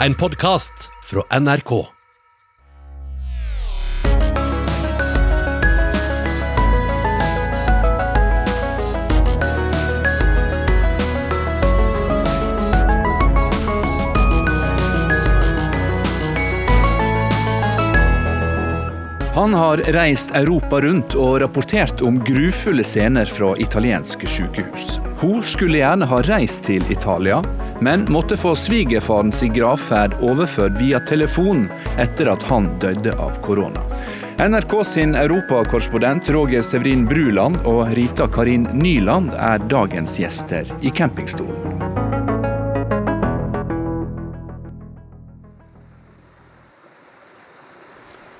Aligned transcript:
En 0.00 0.14
podkast 0.14 0.90
fra 1.04 1.38
NRK. 1.40 1.86
Han 19.34 19.54
har 19.54 19.76
reist 19.76 20.30
Europa 20.30 20.80
rundt 20.80 21.14
og 21.14 21.40
rapportert 21.40 22.04
om 22.04 22.20
grufulle 22.24 22.84
scener 22.84 23.24
fra 23.24 23.54
italienske 23.56 24.28
sykehus. 24.28 24.98
Hun 25.18 25.42
skulle 25.42 25.78
gjerne 25.78 26.04
ha 26.04 26.18
reist 26.28 26.66
til 26.68 26.84
Italia, 26.92 27.38
men 27.80 28.04
måtte 28.12 28.36
få 28.36 28.52
svigerfarens 28.56 29.40
gravferd 29.54 30.18
overført 30.20 30.76
via 30.76 31.00
telefon 31.08 31.70
etter 31.96 32.28
at 32.34 32.44
han 32.50 32.68
døde 32.82 33.14
av 33.16 33.38
korona. 33.46 33.80
NRK 34.36 34.74
sin 34.84 35.16
europakorrespondent 35.16 36.28
Roger 36.36 36.62
Severin 36.62 37.06
Bruland 37.08 37.56
og 37.64 37.88
Rita 37.96 38.28
Karin 38.28 38.68
Nyland 38.76 39.32
er 39.32 39.64
dagens 39.72 40.18
gjester 40.20 40.68
i 40.84 40.92
campingstolen. 40.92 41.65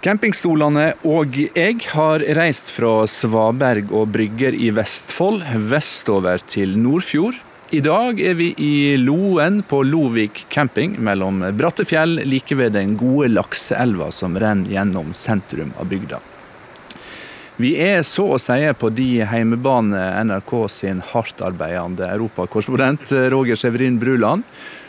Campingstolene 0.07 0.93
og 1.11 1.33
jeg 1.35 1.81
har 1.91 2.23
reist 2.39 2.69
fra 2.71 3.09
Svaberg 3.11 3.89
og 3.91 4.13
Brygger 4.15 4.55
i 4.55 4.69
Vestfold 4.71 5.41
vestover 5.67 6.45
til 6.47 6.77
Nordfjord. 6.79 7.35
I 7.75 7.81
dag 7.83 8.21
er 8.23 8.37
vi 8.39 8.53
i 8.63 8.95
Loen 9.03 9.65
på 9.67 9.81
Lovik 9.83 10.45
camping, 10.55 10.95
mellom 11.03 11.43
bratte 11.59 11.83
fjell 11.91 12.21
like 12.23 12.55
ved 12.55 12.77
den 12.79 12.95
gode 13.01 13.33
lakseelva 13.33 14.13
som 14.15 14.39
renner 14.39 14.77
gjennom 14.77 15.11
sentrum 15.11 15.75
av 15.75 15.91
bygda. 15.91 16.23
Vi 17.59 17.75
er 17.83 18.07
så 18.07 18.29
å 18.37 18.39
si 18.39 18.63
på 18.79 18.95
de 18.95 19.11
heimebane 19.27 20.07
NRK 20.31 20.55
sin 20.71 21.03
hardtarbeidende 21.03 22.13
europakorrespondent 22.15 23.11
Roger 23.35 23.59
Severin 23.59 23.99
Bruland, 23.99 24.47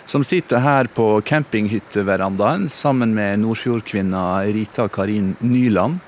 som 0.08 0.23
sitter 0.23 0.58
her 0.58 0.88
på 0.88 1.22
campinghytteverandaen 1.22 2.69
sammen 2.69 3.13
med 3.13 3.39
Nordfjordkvinna 3.39 4.41
Rita 4.44 4.88
Karin 4.88 5.36
Nyland. 5.39 6.00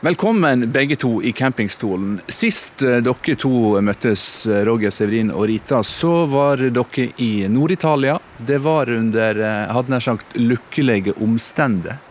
Velkommen 0.00 0.72
begge 0.72 0.96
to 0.96 1.22
i 1.22 1.32
campingstolen. 1.32 2.20
Sist 2.28 2.82
eh, 2.82 2.98
dere 3.06 3.36
to 3.38 3.80
møttes, 3.80 4.46
eh, 4.46 4.64
Roger 4.66 4.90
Severin 4.90 5.30
og 5.30 5.46
Rita, 5.46 5.78
så 5.86 6.24
var 6.26 6.58
dere 6.58 7.06
i 7.22 7.46
Nord-Italia. 7.48 8.18
Det 8.36 8.58
var 8.64 8.90
under 8.90 9.40
eh, 9.40 9.70
hadde 9.72 9.94
nær 9.94 10.02
sagt 10.02 10.36
lykkelige 10.36 11.14
omstendigheter. 11.22 12.10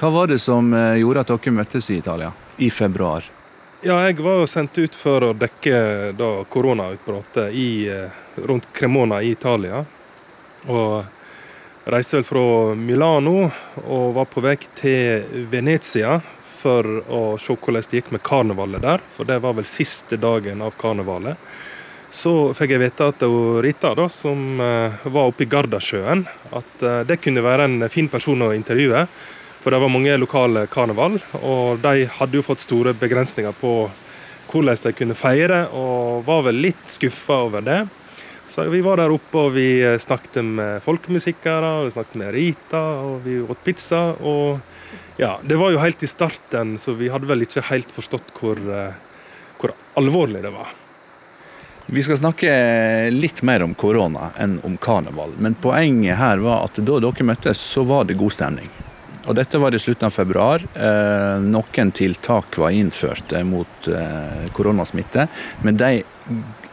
Hva 0.00 0.08
var 0.14 0.30
det 0.30 0.38
som 0.40 0.70
gjorde 0.96 1.26
at 1.26 1.28
dere 1.34 1.52
møttes 1.52 1.90
i 1.90 1.98
Italia 1.98 2.30
i 2.56 2.70
februar? 2.72 3.26
Ja, 3.82 3.94
jeg 4.04 4.18
var 4.20 4.42
sendt 4.44 4.76
ut 4.76 4.92
for 4.92 5.24
å 5.24 5.28
dekke 5.32 6.12
da 6.12 6.26
koronautbruddet 6.52 8.42
rundt 8.44 8.66
Cremona 8.76 9.22
i 9.24 9.30
Italia. 9.32 9.80
Og 10.68 11.88
reiste 11.88 12.18
vel 12.18 12.26
fra 12.28 12.42
Milano 12.76 13.46
og 13.86 14.12
var 14.18 14.28
på 14.28 14.44
vei 14.44 14.58
til 14.76 15.24
Venezia 15.48 16.18
for 16.60 16.84
å 17.08 17.22
se 17.40 17.56
hvordan 17.56 17.88
det 17.88 18.02
gikk 18.02 18.12
med 18.12 18.24
karnevalet 18.28 18.84
der. 18.84 19.08
For 19.16 19.24
det 19.24 19.40
var 19.40 19.56
vel 19.56 19.64
siste 19.64 20.20
dagen 20.20 20.60
av 20.60 20.76
karnevalet. 20.76 21.40
Så 22.12 22.52
fikk 22.52 22.76
jeg 22.76 22.84
vite 22.84 23.08
at 23.14 23.24
Rita, 23.64 23.94
da, 23.96 24.10
som 24.12 24.60
eh, 24.60 25.04
var 25.08 25.30
oppe 25.30 25.46
i 25.46 25.48
Gardasjøen, 25.48 26.26
at 26.52 26.82
eh, 26.82 27.02
det 27.08 27.22
kunne 27.24 27.48
være 27.48 27.64
en 27.64 27.88
fin 27.88 28.12
person 28.12 28.42
å 28.44 28.52
intervjue. 28.52 29.06
For 29.60 29.70
det 29.70 29.80
var 29.82 29.92
mange 29.92 30.16
lokale 30.16 30.64
karneval, 30.72 31.18
og 31.44 31.82
de 31.84 32.06
hadde 32.08 32.38
jo 32.38 32.44
fått 32.44 32.62
store 32.64 32.94
begrensninger 32.96 33.52
på 33.60 33.74
hvordan 34.50 34.78
de 34.82 34.92
kunne 34.96 35.14
feire, 35.18 35.66
og 35.76 36.24
var 36.26 36.46
vel 36.48 36.62
litt 36.64 36.86
skuffa 36.90 37.42
over 37.46 37.64
det. 37.64 37.82
Så 38.50 38.64
vi 38.72 38.80
var 38.82 38.98
der 38.98 39.12
oppe 39.14 39.44
og 39.44 39.52
vi 39.54 39.68
snakket 40.02 40.40
med 40.42 40.80
folkemusikere, 40.82 41.84
vi 41.84 41.92
snakket 41.94 42.18
med 42.18 42.32
Rita, 42.34 42.82
og 43.04 43.20
vi 43.22 43.36
åt 43.44 43.62
pizza. 43.62 44.16
og 44.26 44.58
ja, 45.16 45.38
Det 45.42 45.56
var 45.56 45.70
jo 45.70 45.78
helt 45.78 46.02
i 46.02 46.10
starten, 46.10 46.78
så 46.78 46.96
vi 46.98 47.12
hadde 47.12 47.28
vel 47.30 47.46
ikke 47.46 47.62
helt 47.70 47.92
forstått 47.94 48.34
hvor, 48.40 48.58
eh, 48.58 48.98
hvor 49.60 49.76
alvorlig 49.94 50.42
det 50.42 50.50
var. 50.50 50.74
Vi 51.86 52.02
skal 52.02 52.18
snakke 52.18 52.50
litt 53.10 53.42
mer 53.42 53.62
om 53.62 53.74
korona 53.74 54.32
enn 54.38 54.60
om 54.64 54.76
karneval. 54.76 55.34
Men 55.38 55.54
poenget 55.54 56.18
her 56.18 56.42
var 56.42 56.64
at 56.64 56.78
da 56.78 57.00
dere 57.02 57.26
møttes, 57.26 57.58
så 57.58 57.86
var 57.86 58.04
det 58.08 58.18
god 58.18 58.34
stemning. 58.34 58.70
Og 59.28 59.36
dette 59.36 59.58
var 59.60 59.74
i 59.74 59.80
slutten 59.80 60.08
av 60.08 60.14
februar. 60.16 60.62
Eh, 60.74 61.42
noen 61.44 61.92
tiltak 61.92 62.56
var 62.60 62.72
innført 62.72 63.34
eh, 63.36 63.44
mot 63.44 63.88
eh, 63.88 64.46
koronasmitte. 64.56 65.26
Men 65.64 65.76
de 65.80 66.00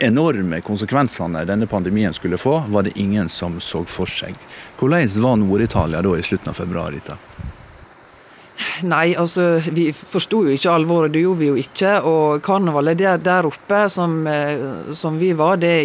enorme 0.07 0.61
konsekvensene 0.63 1.43
denne 1.49 1.67
pandemien 1.67 2.15
skulle 2.15 2.39
få, 2.39 2.61
var 2.71 2.87
det 2.87 2.95
ingen 2.95 3.27
som 3.29 3.59
så 3.63 3.83
for 3.89 4.07
seg. 4.07 4.37
Hvordan 4.79 5.09
var 5.25 5.37
Nord-Italia 5.41 6.01
da 6.05 6.15
i 6.15 6.23
slutten 6.23 6.53
av 6.53 6.61
februar? 6.61 6.95
Rita? 6.95 7.17
Nei, 8.87 9.11
altså 9.17 9.59
vi 9.73 9.91
forsto 9.93 10.39
jo 10.47 10.53
ikke 10.53 10.71
alvoret, 10.73 11.11
det 11.13 11.21
gjorde 11.25 11.41
vi 11.41 11.49
jo 11.51 11.59
ikke. 11.61 11.91
Og 12.09 12.39
karnevalet 12.45 13.01
der, 13.01 13.19
der 13.21 13.49
oppe 13.49 13.83
som, 13.93 14.21
som, 14.97 15.19
vi 15.19 15.33
var, 15.37 15.59
det 15.61 15.75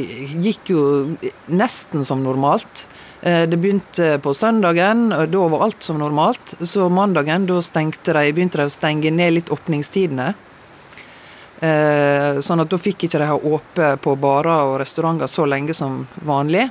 gikk 0.44 0.72
jo 0.72 0.84
nesten 1.52 2.06
som 2.08 2.22
normalt. 2.24 2.86
Eh, 3.22 3.48
det 3.48 3.56
begynte 3.56 4.18
på 4.22 4.34
søndagen, 4.34 5.12
og 5.14 5.28
da 5.30 5.48
var 5.54 5.66
alt 5.68 5.82
som 5.82 6.00
normalt. 6.02 6.54
Så 6.60 6.88
mandagen 6.92 7.46
da 7.46 7.60
stengte 7.62 8.14
de, 8.16 8.32
begynte 8.34 8.60
de 8.60 8.66
å 8.68 8.74
stenge 8.74 9.14
ned 9.14 9.36
litt 9.38 9.52
åpningstidene. 9.54 10.32
Eh, 11.62 12.42
sånn 12.42 12.64
at 12.64 12.70
da 12.70 12.80
fikk 12.82 13.06
ikke 13.06 13.22
de 13.22 13.30
ha 13.30 13.38
åpent 13.38 14.02
på 14.02 14.16
barer 14.18 14.66
og 14.66 14.80
restauranter 14.82 15.30
så 15.30 15.46
lenge 15.46 15.74
som 15.74 16.02
vanlig. 16.26 16.68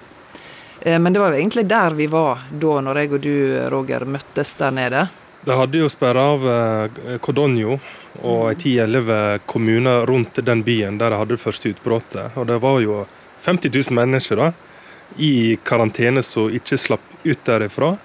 Men 0.81 1.13
det 1.13 1.19
var 1.21 1.29
jo 1.29 1.37
egentlig 1.37 1.67
der 1.69 1.93
vi 1.93 2.07
var 2.09 2.39
da 2.49 2.79
når 2.81 2.97
jeg 2.97 3.09
og 3.13 3.19
du, 3.21 3.33
Roger, 3.69 4.01
møttes 4.09 4.55
der 4.57 4.71
nede. 4.73 5.03
De 5.41 5.55
hadde 5.57 5.79
jo 5.79 5.89
sperra 5.89 6.27
av 6.35 6.43
eh, 6.45 7.17
Codogno 7.21 7.79
og 8.21 8.41
ei 8.51 8.57
ti-elleve 8.61 9.39
kommuner 9.49 10.05
rundt 10.05 10.37
den 10.45 10.61
byen 10.61 10.99
der 11.01 11.09
de 11.09 11.17
hadde 11.17 11.33
det 11.33 11.41
første 11.41 11.71
utbruddet. 11.71 12.35
Og 12.37 12.45
det 12.49 12.59
var 12.61 12.77
jo 12.83 12.99
50 13.41 13.73
000 13.73 13.97
mennesker 13.97 14.37
da, 14.37 14.51
i 15.17 15.57
karantene 15.63 16.23
som 16.23 16.51
ikke 16.51 16.79
slapp 16.79 17.07
ut 17.23 17.45
derifra. 17.47 17.95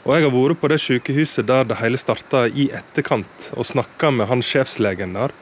Og 0.00 0.14
jeg 0.16 0.24
har 0.24 0.32
vært 0.32 0.60
på 0.62 0.70
det 0.72 0.80
sykehuset 0.80 1.46
der 1.48 1.66
det 1.68 1.76
hele 1.82 2.00
starta 2.00 2.46
i 2.48 2.70
etterkant, 2.72 3.50
og 3.52 3.68
snakka 3.68 4.12
med 4.16 4.30
han 4.30 4.44
sjefslegen 4.44 5.12
der. 5.18 5.34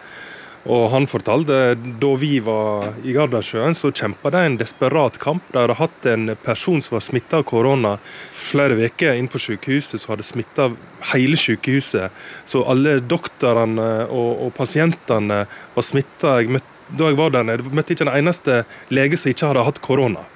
Og 0.68 0.90
han 0.92 1.06
fortalte 1.08 1.76
da 2.02 2.08
vi 2.18 2.40
var 2.44 2.90
i 3.06 3.14
Gardasjøen, 3.14 3.76
så 3.78 3.92
kjempa 3.94 4.32
de 4.34 4.40
en 4.44 4.56
desperat 4.60 5.16
kamp. 5.22 5.44
De 5.54 5.62
hadde 5.62 5.76
hatt 5.78 6.08
en 6.10 6.32
person 6.42 6.82
som 6.84 6.96
var 6.98 7.04
smitta 7.06 7.38
av 7.38 7.46
korona 7.48 7.94
flere 8.34 8.76
uker 8.76 9.14
inne 9.14 9.32
på 9.32 9.40
sykehuset, 9.40 10.02
som 10.02 10.12
hadde 10.12 10.26
smitta 10.26 10.68
hele 11.14 11.38
sykehuset. 11.40 12.10
Så 12.44 12.64
alle 12.68 12.98
doktorene 13.00 14.08
og, 14.10 14.48
og 14.48 14.52
pasientene 14.58 15.44
var 15.76 15.86
smitta. 15.86 16.40
Da 16.88 17.12
jeg 17.12 17.20
var 17.20 17.32
der 17.32 17.46
nede, 17.46 17.70
møtte 17.72 17.94
ikke 17.94 18.08
en 18.08 18.16
eneste 18.16 18.62
lege 18.92 19.16
som 19.20 19.30
ikke 19.32 19.52
hadde 19.52 19.64
hatt 19.70 19.80
korona. 19.84 20.26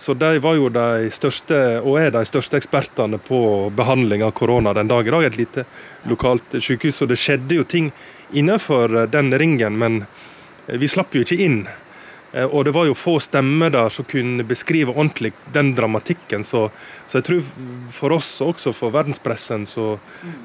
Så 0.00 0.14
de 0.16 0.38
var 0.40 0.56
jo 0.56 0.70
de 0.72 1.10
største, 1.12 1.56
og 1.84 1.98
er 2.00 2.14
de 2.14 2.22
største 2.24 2.56
ekspertene 2.56 3.18
på 3.20 3.40
behandling 3.76 4.24
av 4.24 4.32
korona 4.32 4.72
den 4.72 4.88
dag 4.88 5.04
i 5.04 5.12
dag. 5.12 5.26
Et 5.28 5.36
lite 5.42 5.66
lokalt 6.08 6.56
sykehus. 6.56 7.02
Og 7.04 7.10
det 7.10 7.18
skjedde 7.20 7.58
jo 7.58 7.66
ting 7.68 7.90
innenfor 8.32 9.04
den 9.12 9.28
ringen, 9.36 9.76
men 9.76 10.04
vi 10.66 10.88
slapp 10.88 11.12
jo 11.12 11.20
ikke 11.26 11.40
inn. 11.44 11.60
Eh, 12.32 12.46
og 12.46 12.64
det 12.64 12.74
var 12.74 12.86
jo 12.86 12.96
få 12.96 13.18
stemmer 13.22 13.72
der 13.74 13.90
som 13.90 14.06
kunne 14.08 14.46
beskrive 14.46 14.94
ordentlig 14.94 15.32
den 15.52 15.74
dramatikken. 15.76 16.44
Så, 16.44 16.68
så 17.06 17.18
jeg 17.18 17.26
tror 17.26 17.44
for 17.92 18.14
oss, 18.16 18.32
også 18.40 18.72
for 18.76 18.94
verdenspressen, 18.94 19.66
så, 19.66 19.92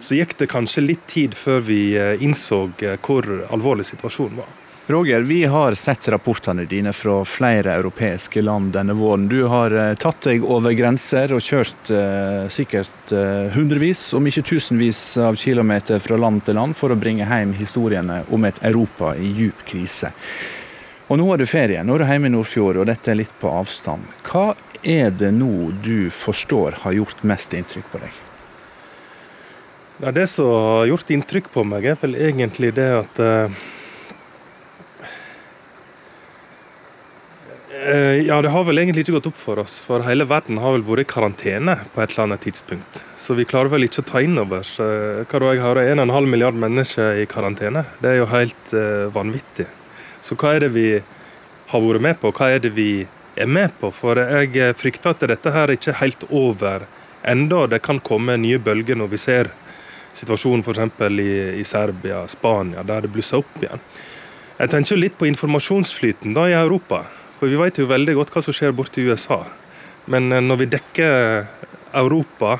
så, 0.01 0.17
gikk 0.17 0.37
det 0.41 0.51
kanskje 0.51 0.85
litt 0.85 1.07
tid 1.11 1.37
før 1.37 1.63
vi 1.67 1.79
eh, 1.99 2.15
innså 2.25 2.65
eh, 2.83 2.97
hvor 2.99 3.29
alvorlig 3.53 3.87
situasjonen 3.91 4.41
var. 4.43 4.53
Roger, 4.87 5.19
vi 5.19 5.45
har 5.45 5.73
sett 5.73 6.07
rapportene 6.07 6.65
dine 6.65 6.93
fra 6.93 7.25
flere 7.25 7.73
europeiske 7.73 8.41
land 8.41 8.73
denne 8.73 8.93
våren. 8.93 9.27
Du 9.27 9.43
har 9.43 9.73
tatt 9.95 10.27
deg 10.27 10.45
over 10.45 10.75
grenser 10.77 11.33
og 11.33 11.41
kjørt 11.41 11.89
eh, 11.89 12.45
sikkert 12.53 13.09
eh, 13.09 13.49
hundrevis, 13.55 14.11
om 14.13 14.29
ikke 14.29 14.43
tusenvis 14.45 14.99
av 15.17 15.39
kilometer 15.41 15.97
fra 16.05 16.19
land 16.21 16.45
til 16.45 16.59
land 16.59 16.77
for 16.77 16.93
å 16.93 16.99
bringe 17.01 17.25
hjem 17.25 17.55
historiene 17.57 18.19
om 18.29 18.45
et 18.45 18.61
Europa 18.61 19.15
i 19.17 19.33
djup 19.33 19.65
krise. 19.65 20.13
Og 21.09 21.17
nå 21.17 21.25
har 21.31 21.41
du 21.41 21.49
ferie, 21.49 21.81
nå 21.81 21.97
er 21.97 22.05
du 22.05 22.11
hjemme 22.11 22.29
i 22.29 22.37
Nordfjord, 22.37 22.83
og 22.83 22.89
dette 22.91 23.09
er 23.09 23.17
litt 23.23 23.33
på 23.41 23.49
avstand. 23.49 24.05
Hva 24.29 24.51
er 24.85 25.09
det 25.17 25.33
nå 25.33 25.71
du 25.81 26.11
forstår 26.13 26.83
har 26.85 26.99
gjort 27.01 27.25
mest 27.25 27.57
inntrykk 27.57 27.89
på 27.89 28.05
deg? 28.05 28.21
Det 30.13 30.29
som 30.29 30.53
har 30.53 30.91
gjort 30.93 31.09
inntrykk 31.17 31.55
på 31.57 31.65
meg, 31.65 31.89
er 31.89 31.97
vel 32.05 32.19
egentlig 32.29 32.75
det 32.77 32.91
at 32.99 33.25
Eh, 33.25 33.63
ja, 38.25 38.37
det 38.41 38.51
har 38.53 38.63
vel 38.67 38.79
egentlig 38.81 39.05
ikke 39.05 39.17
gått 39.17 39.27
opp 39.31 39.37
for 39.39 39.59
oss. 39.61 39.79
For 39.83 40.03
hele 40.05 40.27
verden 40.29 40.59
har 40.61 40.75
vel 40.75 40.85
vært 40.85 41.05
i 41.05 41.09
karantene 41.09 41.75
på 41.93 42.01
et 42.03 42.13
eller 42.13 42.27
annet 42.27 42.43
tidspunkt. 42.45 43.01
Så 43.17 43.33
vi 43.33 43.47
klarer 43.49 43.71
vel 43.73 43.87
ikke 43.87 44.03
å 44.03 44.07
ta 44.09 44.21
inn 44.21 44.37
over 44.37 44.61
oss 44.61 44.75
eh, 44.83 45.23
hva 45.25 45.41
da 45.41 45.51
jeg 45.53 45.63
har 45.63 45.79
1,5 45.81 46.29
milliard 46.29 46.57
mennesker 46.61 47.21
i 47.23 47.27
karantene. 47.29 47.85
Det 48.01 48.11
er 48.11 48.19
jo 48.19 48.29
helt 48.29 48.73
uh, 48.77 49.07
vanvittig. 49.13 49.65
Så 50.25 50.37
hva 50.37 50.55
er 50.55 50.65
det 50.65 50.71
vi 50.75 50.87
har 51.71 51.81
vært 51.81 52.05
med 52.05 52.19
på, 52.21 52.31
hva 52.37 52.51
er 52.53 52.61
det 52.61 52.73
vi 52.75 52.89
er 53.35 53.49
med 53.49 53.73
på? 53.79 53.89
For 53.93 54.21
jeg 54.21 54.77
frykter 54.77 55.15
at 55.15 55.25
dette 55.33 55.53
her 55.55 55.73
ikke 55.73 55.93
er 55.95 56.01
helt 56.03 56.27
over 56.29 56.85
enda. 57.25 57.65
Det 57.71 57.81
kan 57.85 58.01
komme 58.03 58.37
nye 58.37 58.61
bølger 58.61 58.99
når 58.99 59.13
vi 59.15 59.21
ser 59.21 59.51
situasjonen 60.15 60.63
f.eks. 60.63 61.01
I, 61.09 61.29
i 61.61 61.65
Serbia, 61.67 62.23
Spania, 62.31 62.85
der 62.85 63.05
det 63.05 63.13
blusser 63.13 63.41
opp 63.41 63.57
igjen. 63.61 63.81
Jeg 64.55 64.71
tenker 64.71 64.99
litt 64.99 65.17
på 65.19 65.27
informasjonsflyten 65.27 66.35
da 66.37 66.45
i 66.47 66.55
Europa. 66.55 67.01
For 67.39 67.51
vi 67.51 67.59
vet 67.59 67.79
jo 67.81 67.89
veldig 67.89 68.15
godt 68.15 68.31
hva 68.31 68.43
som 68.45 68.55
skjer 68.55 68.75
borte 68.75 69.01
i 69.01 69.09
USA. 69.09 69.41
Men 70.11 70.31
eh, 70.31 70.43
når 70.43 70.61
vi 70.63 70.71
dekker 70.77 71.45
Europa, 71.95 72.57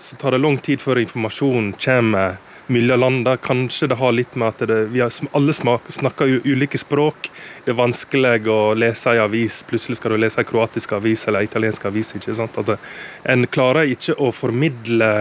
så 0.00 0.16
tar 0.16 0.34
det 0.34 0.42
lang 0.44 0.58
tid 0.60 0.80
før 0.80 1.00
informasjonen 1.02 1.72
kommer 1.80 2.36
mellom 2.66 3.00
landene. 3.00 3.36
Kanskje 3.44 3.88
det 3.92 3.98
har 4.00 4.14
litt 4.16 4.36
med 4.40 4.48
at 4.48 4.64
det, 4.68 4.78
vi 4.92 5.02
har, 5.04 5.12
alle 5.36 5.52
snakker 5.52 6.38
ulike 6.44 6.80
språk. 6.80 7.28
Det 7.64 7.72
er 7.72 7.78
vanskelig 7.80 8.48
å 8.52 8.58
lese 8.78 9.12
en 9.12 9.24
avis. 9.26 9.62
Plutselig 9.68 10.00
skal 10.00 10.14
du 10.14 10.22
lese 10.22 10.40
en 10.40 10.48
kroatisk 10.48 10.96
avis 10.96 11.26
eller 11.28 11.44
en 11.44 11.50
italiensk 11.50 11.84
avis. 11.90 12.14
ikke 12.16 12.36
sant? 12.36 12.56
At 12.64 12.78
En 13.22 13.46
klarer 13.46 13.92
ikke 13.92 14.16
å 14.16 14.32
formidle 14.32 15.12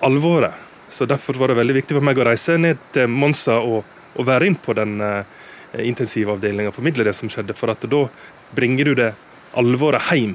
alvoret. 0.00 0.56
Så 0.90 1.06
Derfor 1.06 1.36
var 1.38 1.48
det 1.48 1.60
veldig 1.60 1.76
viktig 1.82 1.96
for 1.96 2.04
meg 2.04 2.18
å 2.18 2.26
reise 2.26 2.56
ned 2.58 2.80
til 2.92 3.06
Monsa 3.12 3.60
og, 3.60 3.84
og 4.16 4.26
være 4.26 4.48
inn 4.48 4.56
på 4.58 4.74
den 4.74 4.96
uh, 4.98 5.20
Eh, 5.20 5.39
intensivavdelinga 5.78 6.72
formidle 6.74 7.06
det 7.06 7.14
som 7.16 7.30
skjedde. 7.30 7.56
For 7.56 7.72
at 7.72 7.84
da 7.90 8.06
bringer 8.54 8.90
du 8.90 8.94
det 8.98 9.12
alvoret 9.58 10.10
hjem 10.14 10.34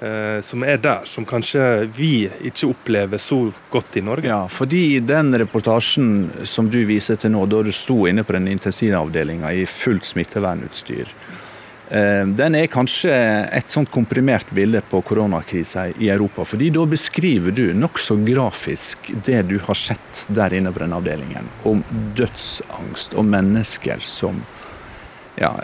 eh, 0.00 0.40
som 0.40 0.64
er 0.64 0.80
der, 0.82 1.04
som 1.04 1.26
kanskje 1.28 1.86
vi 1.96 2.28
ikke 2.50 2.70
opplever 2.72 3.20
så 3.20 3.42
godt 3.70 3.96
i 4.00 4.04
Norge. 4.04 4.28
Ja, 4.28 4.44
fordi 4.48 5.00
den 5.04 5.34
reportasjen 5.38 6.30
som 6.44 6.70
du 6.72 6.82
viser 6.88 7.20
til 7.20 7.34
nå, 7.34 7.46
da 7.50 7.62
du 7.64 7.72
sto 7.74 8.04
inne 8.08 8.24
på 8.24 8.36
den 8.36 8.50
intensivavdelinga 8.52 9.52
i 9.56 9.66
fullt 9.68 10.08
smittevernutstyr, 10.12 11.12
eh, 11.90 12.24
den 12.40 12.58
er 12.58 12.70
kanskje 12.72 13.16
et 13.56 13.72
sånt 13.72 13.92
komprimert 13.92 14.52
bilde 14.56 14.82
på 14.90 15.02
koronakrisa 15.06 15.88
i 15.96 16.08
Europa. 16.08 16.44
fordi 16.44 16.70
da 16.70 16.86
beskriver 16.86 17.50
du 17.50 17.72
nokså 17.74 18.16
grafisk 18.24 19.12
det 19.24 19.42
du 19.48 19.58
har 19.58 19.74
sett 19.74 20.24
der 20.28 20.54
inne 20.54 20.72
på 20.72 20.84
den 20.84 20.92
avdelingen. 20.92 21.48
Om 21.64 21.84
dødsangst 22.16 23.14
og 23.14 23.24
mennesker 23.24 24.00
som 24.00 24.42
ja, 25.36 25.54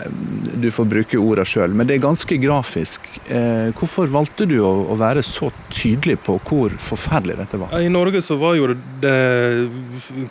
Du 0.53 0.71
får 0.71 0.85
bruke 0.85 1.19
orda 1.21 1.43
sjøl, 1.45 1.73
men 1.75 1.87
det 1.87 1.97
er 1.97 2.05
ganske 2.05 2.37
grafisk. 2.41 3.03
Eh, 3.27 3.69
hvorfor 3.77 4.09
valgte 4.11 4.47
du 4.49 4.55
å, 4.63 4.71
å, 4.93 4.95
være 4.97 5.23
så 5.25 5.51
tydelig 5.73 6.17
på 6.25 6.37
hvor 6.47 6.73
forferdelig 6.81 7.37
dette 7.41 7.59
var? 7.61 7.75
I 7.77 7.91
Norge 7.91 8.23
så 8.25 8.39
var 8.41 8.55
jo 8.57 8.71
det 9.01 9.69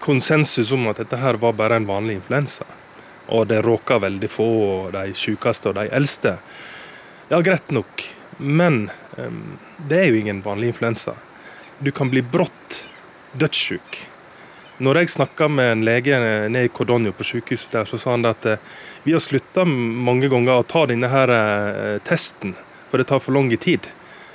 konsensus 0.02 0.72
om 0.74 0.88
at 0.90 1.02
dette 1.04 1.20
her 1.20 1.38
var 1.42 1.54
bare 1.58 1.78
en 1.78 1.88
vanlig 1.88 2.18
influensa. 2.20 2.66
Og 3.36 3.46
det 3.50 3.62
råka 3.66 4.00
veldig 4.02 4.30
få, 4.30 4.48
de 4.94 5.14
sykeste 5.18 5.70
og 5.70 5.78
de 5.78 5.86
eldste. 5.94 6.36
Ja, 7.30 7.40
greit 7.42 7.70
nok, 7.74 8.02
men 8.38 8.88
eh, 9.18 9.40
det 9.86 10.02
er 10.02 10.10
jo 10.10 10.20
ingen 10.24 10.42
vanlig 10.44 10.74
influensa. 10.74 11.14
Du 11.78 11.92
kan 11.92 12.10
bli 12.10 12.22
brått 12.24 12.84
dødssyk. 13.36 14.02
Når 14.78 15.00
jeg 15.00 15.10
snakka 15.14 15.48
med 15.48 15.70
en 15.72 15.84
lege 15.88 16.18
nede 16.20 16.66
i 16.66 16.72
Cordonio 16.72 17.14
på 17.16 17.24
sykehuset 17.24 17.72
der, 17.72 17.86
så 17.88 17.98
sa 18.00 18.12
han 18.12 18.28
at 18.28 18.46
eh, 18.48 18.60
vi 19.06 19.12
har 19.12 19.20
slutta 19.20 19.64
mange 19.64 20.26
ganger 20.26 20.58
å 20.58 20.62
ta 20.66 20.80
denne 20.90 21.06
her 21.06 21.30
eh, 21.30 21.98
testen, 22.02 22.56
for 22.90 22.98
det 22.98 23.06
tar 23.06 23.20
for 23.22 23.36
lang 23.36 23.52
tid. 23.54 23.84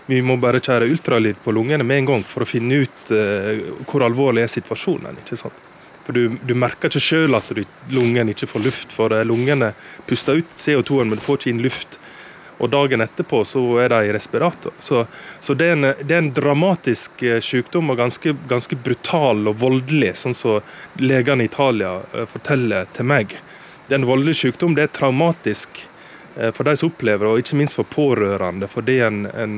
Vi 0.08 0.22
må 0.24 0.38
bare 0.40 0.62
kjøre 0.64 0.88
ultralyd 0.88 1.42
på 1.44 1.52
lungene 1.52 1.84
med 1.84 2.00
en 2.00 2.08
gang 2.08 2.24
for 2.24 2.46
å 2.46 2.48
finne 2.48 2.78
ut 2.86 3.12
uh, 3.12 3.52
hvor 3.90 4.06
alvorlig 4.08 4.46
er 4.46 4.54
situasjonen. 4.54 5.20
ikke 5.20 5.42
sant? 5.42 5.60
For 6.06 6.16
Du, 6.16 6.38
du 6.48 6.56
merker 6.56 6.88
ikke 6.88 7.04
sjøl 7.04 7.36
at 7.36 7.52
du, 7.52 7.66
lungen 7.92 8.32
ikke 8.32 8.48
får 8.48 8.64
luft, 8.70 8.96
for 8.96 9.12
eh, 9.12 9.28
lungene 9.28 9.74
puster 10.08 10.40
ut 10.40 10.56
CO2-en, 10.56 11.12
men 11.12 11.20
du 11.20 11.28
får 11.28 11.42
ikke 11.42 11.52
inn 11.52 11.62
luft. 11.68 12.00
Og 12.64 12.72
dagen 12.72 13.04
etterpå 13.04 13.44
så 13.44 13.68
er 13.84 13.92
de 13.92 14.02
i 14.08 14.16
respirator. 14.16 14.72
Så, 14.80 15.04
så 15.44 15.60
det, 15.60 15.68
er 15.68 15.76
en, 15.82 15.92
det, 16.00 16.16
er 16.16 16.24
en, 16.24 16.34
dramatisk 16.40 17.28
sykdom 17.44 17.92
og 17.92 18.00
ganske, 18.00 18.38
ganske 18.48 18.80
brutal 18.80 19.52
og 19.52 19.60
voldelig, 19.68 20.16
sånn 20.24 20.38
som 20.38 20.76
legene 21.04 21.44
i 21.44 21.52
Italia 21.52 21.98
forteller 22.32 22.88
til 22.96 23.12
meg 23.12 23.42
det 23.92 23.98
er 23.98 24.06
en 24.06 24.08
voldelig 24.08 24.38
sykdom. 24.40 24.72
Det 24.72 24.86
er 24.86 24.92
traumatisk 24.96 25.82
eh, 26.38 26.54
for 26.56 26.64
de 26.64 26.78
som 26.80 26.88
opplever 26.88 27.26
det, 27.26 27.32
og 27.32 27.42
ikke 27.42 27.58
minst 27.60 27.76
for 27.76 27.88
pårørende. 27.92 28.70
Fordi 28.72 29.02
en, 29.04 29.26
en, 29.36 29.56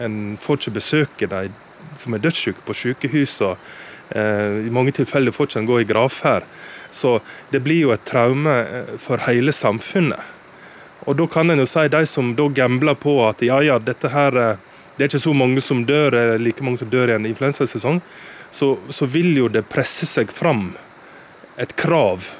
en 0.00 0.14
får 0.40 0.62
ikke 0.62 0.78
besøke 0.78 1.26
de 1.28 1.50
som 2.00 2.14
er 2.16 2.22
dødssyke 2.24 2.62
på 2.64 2.76
sykehusene. 2.80 3.58
Eh, 4.16 4.62
I 4.64 4.70
mange 4.72 4.94
tilfeller 4.96 5.36
får 5.36 5.50
ikke 5.50 5.60
en 5.60 5.68
gå 5.68 5.80
i 5.82 5.88
gravferd. 5.90 6.46
Så 6.96 7.18
det 7.52 7.60
blir 7.66 7.82
jo 7.82 7.92
et 7.92 8.06
traume 8.08 8.54
eh, 8.62 8.94
for 9.04 9.20
hele 9.26 9.52
samfunnet. 9.52 10.32
Og 11.04 11.18
da 11.18 11.26
kan 11.28 11.52
en 11.52 11.60
jo 11.60 11.66
si 11.68 11.84
de 11.92 12.00
som 12.08 12.30
da 12.38 12.46
gambler 12.56 12.96
på 12.96 13.18
at 13.26 13.44
ja, 13.44 13.58
ja, 13.60 13.76
dette 13.76 14.08
her 14.08 14.32
det 14.94 15.02
er 15.02 15.10
ikke 15.10 15.20
så 15.26 15.34
mange 15.36 15.60
som 15.60 15.82
dør, 15.84 16.38
like 16.40 16.64
mange 16.64 16.80
som 16.80 16.88
dør 16.88 17.12
i 17.12 17.16
en 17.18 17.28
influensasesong, 17.28 18.00
så, 18.54 18.70
så 18.88 19.08
vil 19.12 19.34
jo 19.36 19.50
det 19.52 19.66
presse 19.68 20.08
seg 20.08 20.32
fram 20.32 20.70
et 21.60 21.76
krav 21.76 22.30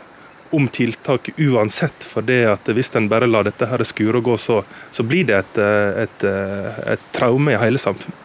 om 0.54 0.68
tiltak 0.68 1.30
uansett. 1.36 2.04
For 2.06 2.26
det 2.26 2.42
at 2.52 2.68
hvis 2.74 2.94
en 2.96 3.08
bare 3.10 3.28
lar 3.30 3.46
dette 3.46 3.68
her 3.68 3.84
skure 3.86 4.20
og 4.20 4.28
gå, 4.30 4.36
så, 4.40 4.60
så 4.94 5.06
blir 5.06 5.26
det 5.28 5.40
et, 5.42 5.58
et, 6.04 6.28
et, 6.94 7.10
traume 7.16 7.54
i 7.54 7.58
hele 7.60 7.80
samfunnet. 7.80 8.20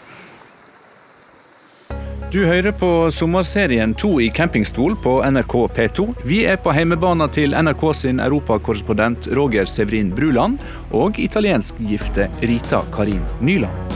Du 2.29 2.43
hører 2.45 2.69
på 2.77 3.09
sommerserien 3.09 3.95
To 3.97 4.19
i 4.21 4.27
campingstol 4.29 4.93
på 5.01 5.15
NRK 5.25 5.55
P2. 5.73 6.05
Vi 6.29 6.43
er 6.45 6.61
på 6.61 6.73
heimebana 6.77 7.25
til 7.33 7.57
NRK 7.57 7.87
sin 8.03 8.21
europakorrespondent 8.21 9.31
Roger 9.33 9.65
Severin 9.65 10.13
Bruland 10.13 10.61
og 10.93 11.17
italienskgifte 11.17 12.29
Rita 12.45 12.85
Karin 12.93 13.25
Nyland. 13.41 13.88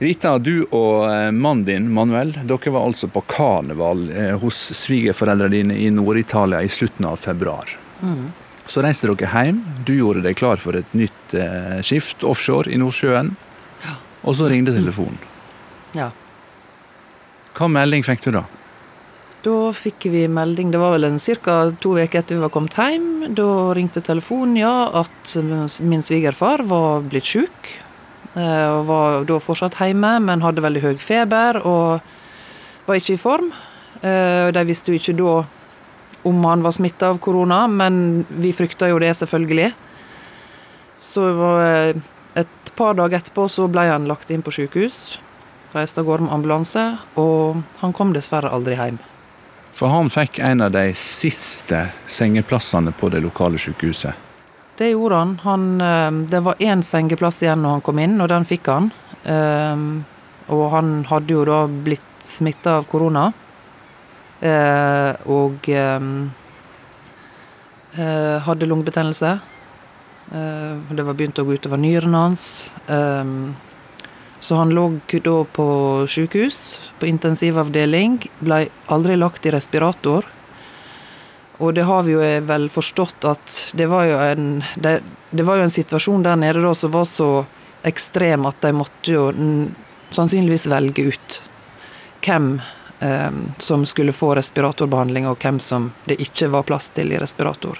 Rita, 0.00 0.38
du 0.40 0.62
og 0.72 1.10
eh, 1.12 1.28
mannen 1.28 1.66
din 1.66 1.88
Manuel, 1.92 2.32
dere 2.48 2.70
var 2.72 2.86
altså 2.88 3.08
på 3.12 3.20
karneval 3.28 4.06
eh, 4.08 4.36
hos 4.40 4.56
svigerforeldrene 4.78 5.52
dine 5.52 5.74
i 5.76 5.90
Nord-Italia 5.92 6.62
i 6.64 6.70
slutten 6.72 7.04
av 7.04 7.18
februar. 7.20 7.74
Mm. 8.00 8.30
Så 8.64 8.80
reiste 8.80 9.10
dere 9.10 9.28
hjem. 9.28 9.58
Du 9.84 9.92
gjorde 9.92 10.22
deg 10.24 10.38
klar 10.40 10.62
for 10.62 10.78
et 10.78 10.94
nytt 10.96 11.34
eh, 11.36 11.82
skift 11.84 12.24
offshore 12.24 12.72
i 12.72 12.78
Nordsjøen. 12.80 13.34
Ja. 13.84 13.98
Og 14.24 14.38
så 14.38 14.48
ringte 14.48 14.72
telefonen. 14.72 15.20
Ja. 15.92 16.08
Hva 17.58 17.68
melding 17.68 18.06
fikk 18.06 18.24
du 18.24 18.30
da? 18.38 18.46
Da 19.44 19.58
fikk 19.76 20.08
vi 20.12 20.24
melding, 20.32 20.72
det 20.72 20.80
var 20.80 20.96
vel 20.96 21.10
ca. 21.44 21.58
to 21.76 21.92
uker 21.98 22.22
etter 22.22 22.38
vi 22.38 22.46
var 22.46 22.54
kommet 22.56 22.78
hjem. 22.80 23.34
Da 23.36 23.50
ringte 23.76 24.00
telefonen, 24.00 24.56
ja, 24.64 24.74
at 25.04 25.36
min 25.84 26.00
svigerfar 26.00 26.64
var 26.72 27.04
blitt 27.04 27.28
sjuk. 27.28 27.72
Eh, 28.38 28.68
og 28.70 28.84
var 28.86 29.24
da 29.26 29.38
fortsatt 29.42 29.78
hjemme, 29.80 30.12
men 30.22 30.44
hadde 30.44 30.62
veldig 30.62 30.84
høy 30.84 31.00
feber 31.02 31.58
og 31.66 32.04
var 32.86 33.00
ikke 33.00 33.16
i 33.16 33.20
form. 33.20 33.50
Eh, 34.00 34.50
de 34.54 34.66
visste 34.68 34.92
jo 34.92 35.00
ikke 35.00 35.16
da 35.18 35.34
om 36.28 36.44
han 36.44 36.62
var 36.62 36.74
smitta 36.76 37.10
av 37.10 37.18
korona, 37.22 37.64
men 37.66 38.24
vi 38.28 38.52
frykta 38.52 38.90
jo 38.90 39.00
det, 39.02 39.14
selvfølgelig. 39.18 39.72
Så 41.00 41.26
eh, 41.64 41.96
et 42.38 42.72
par 42.76 42.94
dager 42.98 43.18
etterpå 43.18 43.48
så 43.50 43.66
ble 43.72 43.88
han 43.88 44.08
lagt 44.10 44.30
inn 44.30 44.44
på 44.46 44.54
sykehus. 44.54 45.18
Reiste 45.74 46.02
av 46.02 46.08
gårde 46.08 46.26
med 46.26 46.34
ambulanse, 46.34 46.84
og 47.20 47.62
han 47.82 47.94
kom 47.96 48.14
dessverre 48.14 48.50
aldri 48.52 48.76
hjem. 48.78 48.98
For 49.74 49.90
han 49.90 50.10
fikk 50.12 50.40
en 50.44 50.66
av 50.66 50.74
de 50.74 50.90
siste 50.98 51.86
sengeplassene 52.10 52.92
på 52.92 53.08
det 53.14 53.22
lokale 53.24 53.58
sykehuset? 53.62 54.29
Det 54.80 54.94
gjorde 54.94 55.14
han. 55.14 55.40
han 55.42 55.80
eh, 55.80 56.10
det 56.30 56.40
var 56.40 56.54
én 56.58 56.82
sengeplass 56.82 57.42
igjen 57.42 57.60
når 57.60 57.76
han 57.76 57.82
kom 57.84 57.98
inn, 58.00 58.16
og 58.20 58.30
den 58.32 58.46
fikk 58.48 58.70
han. 58.72 58.88
Eh, 59.28 59.82
og 60.50 60.62
han 60.72 60.94
hadde 61.10 61.36
jo 61.36 61.42
da 61.44 61.58
blitt 61.68 62.24
smitta 62.24 62.78
av 62.80 62.88
korona. 62.88 63.26
Eh, 64.40 65.12
og 65.28 65.68
hadde 67.90 68.66
lungebetennelse. 68.70 69.30
det 70.30 71.04
var 71.04 71.16
begynt 71.18 71.40
å 71.42 71.44
gå 71.44 71.56
utover 71.58 71.80
nyrene 71.82 72.20
hans. 72.22 72.44
Så 74.40 74.54
han 74.54 74.70
lå 74.70 74.84
da 75.10 75.36
på 75.44 75.66
sykehus, 76.08 76.78
på 77.00 77.08
intensivavdeling. 77.10 78.20
Ble 78.38 78.68
aldri 78.86 79.18
lagt 79.18 79.44
i 79.46 79.52
respirator. 79.52 80.24
Og 81.60 81.74
det 81.76 81.84
har 81.84 82.02
vi 82.06 82.14
jo 82.14 82.20
vel 82.48 82.68
forstått 82.72 83.24
at 83.28 83.56
det 83.76 83.86
var 83.90 84.06
jo 84.08 84.16
en, 84.24 84.46
det, 84.80 84.94
det 85.30 85.44
var 85.44 85.60
jo 85.60 85.66
en 85.68 85.74
situasjon 85.74 86.24
der 86.24 86.38
nede 86.40 86.62
da 86.64 86.72
som 86.74 86.92
var 86.94 87.04
så 87.08 87.28
ekstrem 87.86 88.46
at 88.48 88.60
de 88.64 88.72
måtte 88.76 89.12
jo 89.12 89.26
sannsynligvis 90.10 90.66
velge 90.72 91.10
ut 91.12 91.36
hvem 92.24 92.48
eh, 93.00 93.30
som 93.58 93.84
skulle 93.88 94.12
få 94.16 94.34
respiratorbehandling, 94.36 95.28
og 95.28 95.38
hvem 95.40 95.60
som 95.60 95.90
det 96.08 96.18
ikke 96.20 96.50
var 96.52 96.66
plass 96.68 96.90
til 96.96 97.12
i 97.12 97.20
respirator. 97.20 97.78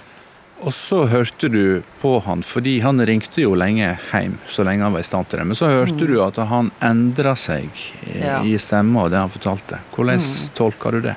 Og 0.60 0.75
så 0.76 1.06
hørte 1.08 1.49
du 1.49 1.80
på 2.02 2.18
han, 2.26 2.42
fordi 2.44 2.78
han 2.84 3.00
ringte 3.08 3.40
jo 3.40 3.54
lenge 3.56 3.94
hjem, 4.12 4.37
så 4.49 4.64
lenge 4.64 4.84
han 4.84 4.92
var 4.92 5.00
i 5.00 5.08
stand 5.08 5.28
til 5.30 5.40
det. 5.40 5.46
Men 5.49 5.56
så 5.56 5.70
hørte 5.72 6.04
du 6.08 6.18
at 6.20 6.37
han 6.52 6.68
endra 6.84 7.32
seg 7.37 7.70
i, 8.04 8.18
Ja. 8.20 8.42
i 8.44 8.58
stemma 8.60 9.06
og 9.06 9.10
det 9.14 9.22
han 9.22 9.32
fortalte. 9.32 9.80
Hvordan 9.96 10.20
tolka 10.56 10.92
du 10.92 11.00
det? 11.08 11.16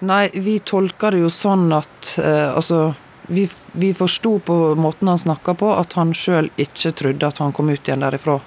Nei, 0.00 0.28
vi 0.34 0.58
tolka 0.62 1.10
det 1.10 1.24
jo 1.24 1.30
sånn 1.32 1.72
at 1.74 2.12
eh, 2.22 2.50
Altså, 2.54 2.92
vi, 3.26 3.48
vi 3.72 3.90
forsto 3.96 4.38
på 4.46 4.58
måten 4.78 5.10
han 5.10 5.18
snakka 5.18 5.56
på, 5.58 5.72
at 5.74 5.96
han 5.98 6.14
sjøl 6.16 6.52
ikke 6.56 6.94
trodde 6.96 7.28
at 7.28 7.40
han 7.42 7.52
kom 7.52 7.68
ut 7.68 7.82
igjen 7.82 8.06
derifra. 8.06 8.38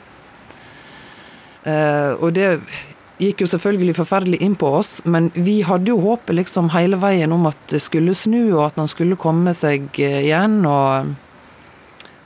Eh, 1.63 2.13
og 2.17 2.31
det 2.33 2.55
gikk 3.21 3.43
jo 3.43 3.49
selvfølgelig 3.51 3.97
forferdelig 3.99 4.39
inn 4.41 4.55
på 4.57 4.71
oss, 4.79 4.95
men 5.05 5.29
vi 5.35 5.59
hadde 5.67 5.91
jo 5.91 5.99
håpet 6.01 6.33
liksom 6.39 6.71
hele 6.73 6.97
veien 7.01 7.35
om 7.35 7.45
at 7.51 7.59
det 7.69 7.83
skulle 7.83 8.15
snu, 8.17 8.55
og 8.55 8.71
at 8.71 8.79
han 8.81 8.89
skulle 8.89 9.19
komme 9.19 9.53
seg 9.57 9.91
eh, 10.01 10.23
igjen. 10.23 10.63
og 10.65 11.13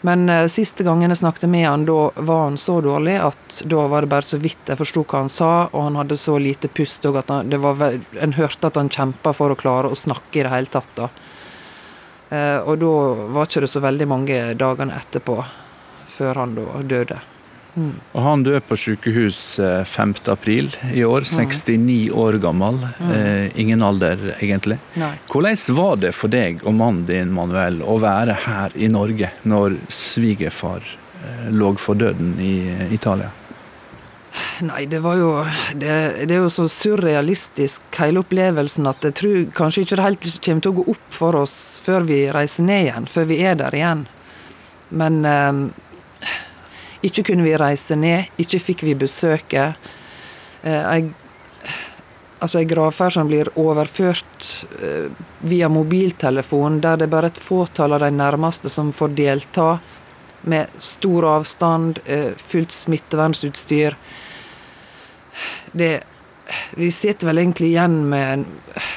men 0.06 0.30
eh, 0.30 0.46
siste 0.52 0.86
gangen 0.86 1.10
jeg 1.10 1.18
snakket 1.18 1.50
med 1.50 1.66
han, 1.66 1.86
da 1.88 2.12
var 2.16 2.44
han 2.44 2.58
så 2.62 2.78
dårlig 2.86 3.16
at 3.18 3.62
da 3.66 3.88
var 3.90 4.06
det 4.06 4.12
bare 4.12 4.28
så 4.28 4.38
vidt 4.42 4.70
jeg 4.70 4.78
forsto 4.78 5.02
hva 5.02 5.24
han 5.24 5.32
sa, 5.34 5.52
og 5.72 5.88
han 5.88 5.98
hadde 5.98 6.18
så 6.22 6.38
lite 6.42 6.70
pust 6.70 7.08
òg 7.10 7.22
at 7.24 7.32
han, 7.34 7.56
var, 7.64 7.98
en 8.22 8.36
hørte 8.38 8.70
at 8.70 8.78
han 8.78 8.92
kjempa 8.94 9.34
for 9.34 9.54
å 9.54 9.58
klare 9.58 9.90
å 9.90 9.98
snakke 9.98 10.42
i 10.42 10.46
det 10.46 10.54
hele 10.54 10.70
tatt. 10.70 10.92
da. 11.00 11.10
Eh, 12.30 12.60
og 12.62 12.78
da 12.84 12.92
var 13.34 13.50
ikke 13.50 13.66
det 13.66 13.72
så 13.74 13.82
veldig 13.86 14.10
mange 14.14 14.42
dagene 14.60 15.00
etterpå 15.00 15.40
før 16.16 16.44
han 16.44 16.54
da 16.60 16.84
døde. 16.86 17.22
Og 17.76 18.22
han 18.24 18.44
døde 18.46 18.62
på 18.64 18.78
sykehus 18.80 19.60
eh, 19.60 19.84
5. 19.88 20.16
april 20.32 20.70
i 20.94 21.04
år, 21.04 21.28
69 21.28 22.10
år 22.16 22.40
gammel. 22.44 22.80
Eh, 23.12 23.60
ingen 23.60 23.84
alder, 23.84 24.22
egentlig. 24.40 24.80
Nei. 24.96 25.14
Hvordan 25.32 25.60
var 25.78 25.98
det 26.04 26.14
for 26.16 26.32
deg 26.32 26.64
og 26.64 26.78
mannen 26.80 27.04
din, 27.10 27.34
Manuel, 27.36 27.82
å 27.84 27.98
være 28.04 28.38
her 28.46 28.76
i 28.76 28.88
Norge 28.92 29.32
når 29.44 29.80
svigerfar 29.92 30.86
eh, 30.86 31.50
lå 31.52 31.74
for 31.82 32.00
døden 32.00 32.38
i 32.40 32.56
eh, 32.72 32.94
Italia? 32.96 33.34
Nei, 34.64 34.84
det 34.92 35.00
var 35.04 35.20
jo 35.20 35.30
det, 35.76 35.92
det 36.28 36.36
er 36.36 36.42
jo 36.44 36.52
så 36.52 36.68
surrealistisk, 36.72 37.84
hele 38.00 38.24
opplevelsen, 38.24 38.88
at 38.88 39.04
jeg 39.08 39.16
tror 39.20 39.38
kanskje 39.56 39.86
ikke 39.86 40.00
det 40.00 40.08
helt 40.08 40.28
kommer 40.48 40.66
til 40.66 40.74
å 40.74 40.80
gå 40.80 40.86
opp 40.96 41.16
for 41.16 41.40
oss 41.40 41.56
før 41.84 42.08
vi 42.08 42.26
reiser 42.36 42.68
ned 42.68 42.88
igjen, 42.88 43.08
før 43.12 43.28
vi 43.32 43.40
er 43.44 43.60
der 43.60 43.76
igjen. 43.76 44.06
Men 44.96 45.26
eh, 45.26 45.52
ikke 47.06 47.24
kunne 47.30 47.46
vi 47.46 47.58
reise 47.60 47.98
ned, 48.00 48.32
ikke 48.42 48.62
fikk 48.62 48.84
vi 48.88 48.96
besøke. 48.98 49.68
Eh, 50.64 50.82
jeg, 50.82 51.10
altså 52.40 52.62
en 52.62 52.70
gravferd 52.70 53.16
som 53.16 53.30
blir 53.30 53.52
overført 53.62 54.50
eh, 54.82 55.12
via 55.46 55.70
mobiltelefon, 55.70 56.82
der 56.84 56.98
det 57.00 57.08
er 57.08 57.14
bare 57.14 57.32
et 57.34 57.42
fåtall 57.42 57.98
av 57.98 58.06
de 58.06 58.12
nærmeste 58.16 58.72
som 58.74 58.94
får 58.96 59.14
delta, 59.18 59.76
med 60.46 60.70
stor 60.78 61.26
avstand, 61.26 62.04
eh, 62.06 62.34
fullt 62.38 62.72
smittevernsutstyr. 62.72 63.96
Det 65.72 66.04
Vi 66.78 66.92
sitter 66.92 67.26
vel 67.28 67.40
egentlig 67.42 67.72
igjen 67.72 68.10
med 68.10 68.34
en 68.34 68.44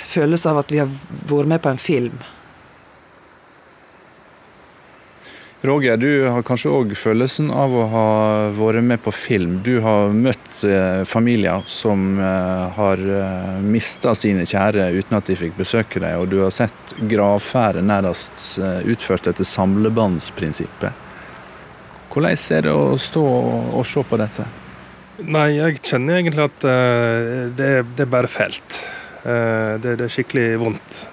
følelse 0.06 0.50
av 0.50 0.58
at 0.60 0.72
vi 0.72 0.82
har 0.82 0.90
vært 1.30 1.48
med 1.48 1.62
på 1.64 1.70
en 1.72 1.80
film. 1.80 2.18
Roger, 5.60 5.96
du 5.96 6.22
har 6.30 6.44
kanskje 6.46 6.70
òg 6.70 6.92
følelsen 6.94 7.48
av 7.50 7.72
å 7.74 7.86
ha 7.90 8.02
vært 8.54 8.84
med 8.86 9.00
på 9.02 9.10
film. 9.10 9.56
Du 9.66 9.80
har 9.82 10.12
møtt 10.14 10.60
eh, 10.62 11.02
familier 11.02 11.64
som 11.66 12.12
eh, 12.22 12.76
har 12.76 13.02
eh, 13.02 13.56
mista 13.66 14.14
sine 14.14 14.46
kjære 14.46 14.86
uten 14.94 15.18
at 15.18 15.26
de 15.26 15.34
fikk 15.40 15.58
besøke 15.58 15.98
dem, 15.98 16.14
og 16.22 16.30
du 16.30 16.38
har 16.44 16.54
sett 16.54 16.94
gravferder 17.10 17.82
nærmest 17.82 18.60
utført 18.86 19.26
etter 19.32 19.50
samlebåndsprinsippet. 19.50 21.04
Hvordan 22.14 22.38
er 22.54 22.64
det 22.68 22.78
å 22.78 22.94
stå 23.02 23.26
og 23.26 23.82
se 23.86 24.06
på 24.06 24.22
dette? 24.22 24.46
Nei, 25.26 25.48
jeg 25.58 25.82
kjenner 25.82 26.20
egentlig 26.20 26.46
at 26.46 26.64
det, 27.58 27.70
det 27.98 28.06
er 28.06 28.10
bare 28.10 28.30
fælt. 28.30 28.84
Det, 29.26 29.98
det 29.98 30.06
er 30.06 30.12
skikkelig 30.14 30.50
vondt. 30.62 31.06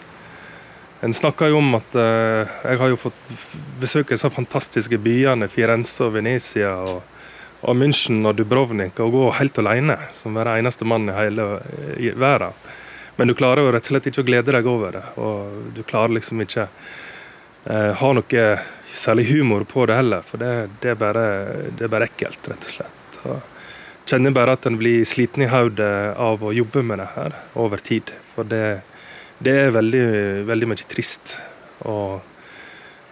En 1.06 1.14
snakker 1.14 1.52
jo 1.52 1.60
om 1.62 1.76
at 1.78 1.96
eh, 2.02 2.54
jeg 2.66 2.80
har 2.82 2.90
jo 2.90 2.98
fått 2.98 3.20
besøke 3.78 4.16
disse 4.16 4.30
fantastiske 4.34 4.98
byene 4.98 5.46
Firenze 5.52 6.08
og 6.08 6.16
Venezia 6.16 6.72
og, 6.82 7.04
og 7.62 7.78
München 7.78 8.26
og 8.26 8.40
Dubrovnik 8.40 8.98
og 9.04 9.14
gå 9.14 9.26
helt 9.38 9.60
alene, 9.62 10.00
som 10.18 10.34
være 10.34 10.58
eneste 10.64 10.88
mann 10.90 11.06
i 11.12 11.14
hele 11.14 11.46
i 12.02 12.10
verden. 12.10 12.58
Men 13.20 13.30
du 13.30 13.36
klarer 13.38 13.62
jo 13.62 13.76
rett 13.76 13.86
og 13.86 13.94
slett 13.94 14.10
ikke 14.10 14.24
å 14.26 14.28
glede 14.32 14.56
deg 14.56 14.66
over 14.68 14.98
det, 14.98 15.04
og 15.22 15.70
du 15.76 15.84
klarer 15.86 16.18
liksom 16.18 16.42
ikke 16.42 16.66
eh, 16.66 17.92
ha 18.02 18.10
noe 18.18 18.48
særlig 18.96 19.28
humor 19.30 19.68
på 19.70 19.86
det 19.86 20.00
heller, 20.00 20.26
for 20.26 20.42
det, 20.42 20.52
det, 20.82 20.96
er, 20.96 21.00
bare, 21.00 21.28
det 21.70 21.86
er 21.86 21.94
bare 21.94 22.10
ekkelt, 22.10 22.50
rett 22.50 22.66
og 22.66 22.74
slett. 22.80 23.22
Og 23.30 24.10
kjenner 24.10 24.34
bare 24.34 24.58
at 24.58 24.66
en 24.66 24.82
blir 24.82 25.06
sliten 25.06 25.46
i 25.46 25.54
hodet 25.54 26.18
av 26.18 26.42
å 26.42 26.54
jobbe 26.56 26.82
med 26.82 27.04
det 27.04 27.08
her 27.14 27.40
over 27.62 27.84
tid. 27.94 28.14
For 28.34 28.48
det, 28.50 28.82
det 29.44 29.58
er 29.66 29.76
veldig, 29.76 30.06
veldig 30.48 30.70
mye 30.72 30.88
trist. 30.90 31.36
Og 31.90 32.22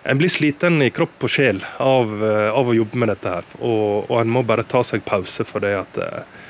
en 0.04 0.20
blir 0.20 0.32
sliten 0.32 0.82
i 0.84 0.92
kropp 0.92 1.24
og 1.24 1.32
sjel 1.32 1.62
av, 1.84 2.14
eh, 2.24 2.50
av 2.52 2.70
å 2.70 2.76
jobbe 2.76 3.00
med 3.00 3.14
dette 3.14 3.36
her. 3.38 3.52
Og, 3.60 4.10
og 4.10 4.18
en 4.20 4.32
må 4.32 4.44
bare 4.48 4.66
ta 4.68 4.84
seg 4.84 5.06
pause 5.08 5.46
for 5.48 5.64
det 5.64 5.76
at 5.80 6.00
eh, 6.04 6.42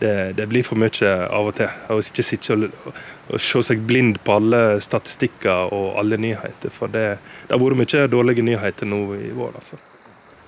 det, 0.00 0.14
det 0.38 0.46
blir 0.50 0.64
for 0.66 0.80
mye 0.80 1.10
av 1.28 1.50
og 1.50 1.56
til. 1.58 1.72
Og 1.92 2.00
ikke 2.04 2.24
sitte 2.26 2.56
og, 2.56 2.94
og 3.28 3.40
se 3.40 3.62
seg 3.68 3.84
blind 3.88 4.20
på 4.24 4.38
alle 4.38 4.62
statistikker 4.84 5.72
og 5.76 5.98
alle 6.00 6.20
nyheter. 6.20 6.72
For 6.72 6.92
det, 6.92 7.06
det 7.44 7.52
har 7.52 7.62
vært 7.62 7.82
mye 7.82 8.06
dårlige 8.12 8.46
nyheter 8.46 8.88
nå 8.88 9.02
i 9.20 9.34
vår. 9.36 9.52
altså. 9.60 9.80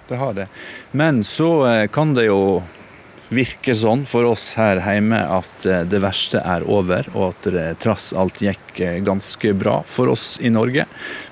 Det 0.09 0.17
har 0.21 0.35
det. 0.37 0.49
Men 0.93 1.25
så 1.25 1.51
eh, 1.67 1.87
kan 1.93 2.15
det 2.15 2.29
jo 2.29 2.41
virke 3.29 3.75
sånn 3.75 4.05
for 4.07 4.27
oss 4.29 4.53
her 4.59 4.81
hjemme 4.85 5.19
at 5.19 5.67
eh, 5.67 5.83
det 5.89 6.01
verste 6.05 6.43
er 6.45 6.67
over, 6.67 7.09
og 7.15 7.33
at 7.33 7.49
det 7.55 7.67
trass 7.83 8.13
alt 8.17 8.39
gikk 8.43 8.81
eh, 8.81 9.01
ganske 9.07 9.53
bra 9.59 9.81
for 9.89 10.13
oss 10.13 10.37
i 10.41 10.53
Norge. 10.53 10.87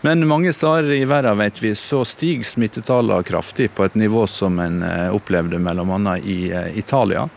Men 0.06 0.26
mange 0.30 0.54
steder 0.56 0.90
i 0.96 1.04
verden 1.08 1.38
vet 1.38 1.62
vi, 1.62 1.74
så 1.78 2.02
stiger 2.08 2.48
smittetallene 2.48 3.26
kraftig 3.26 3.70
på 3.76 3.86
et 3.86 3.98
nivå 3.98 4.26
som 4.30 4.58
en 4.62 4.82
eh, 4.82 5.08
opplevde 5.14 5.62
bl.a. 5.62 6.18
i 6.18 6.40
Italia. 6.74 7.28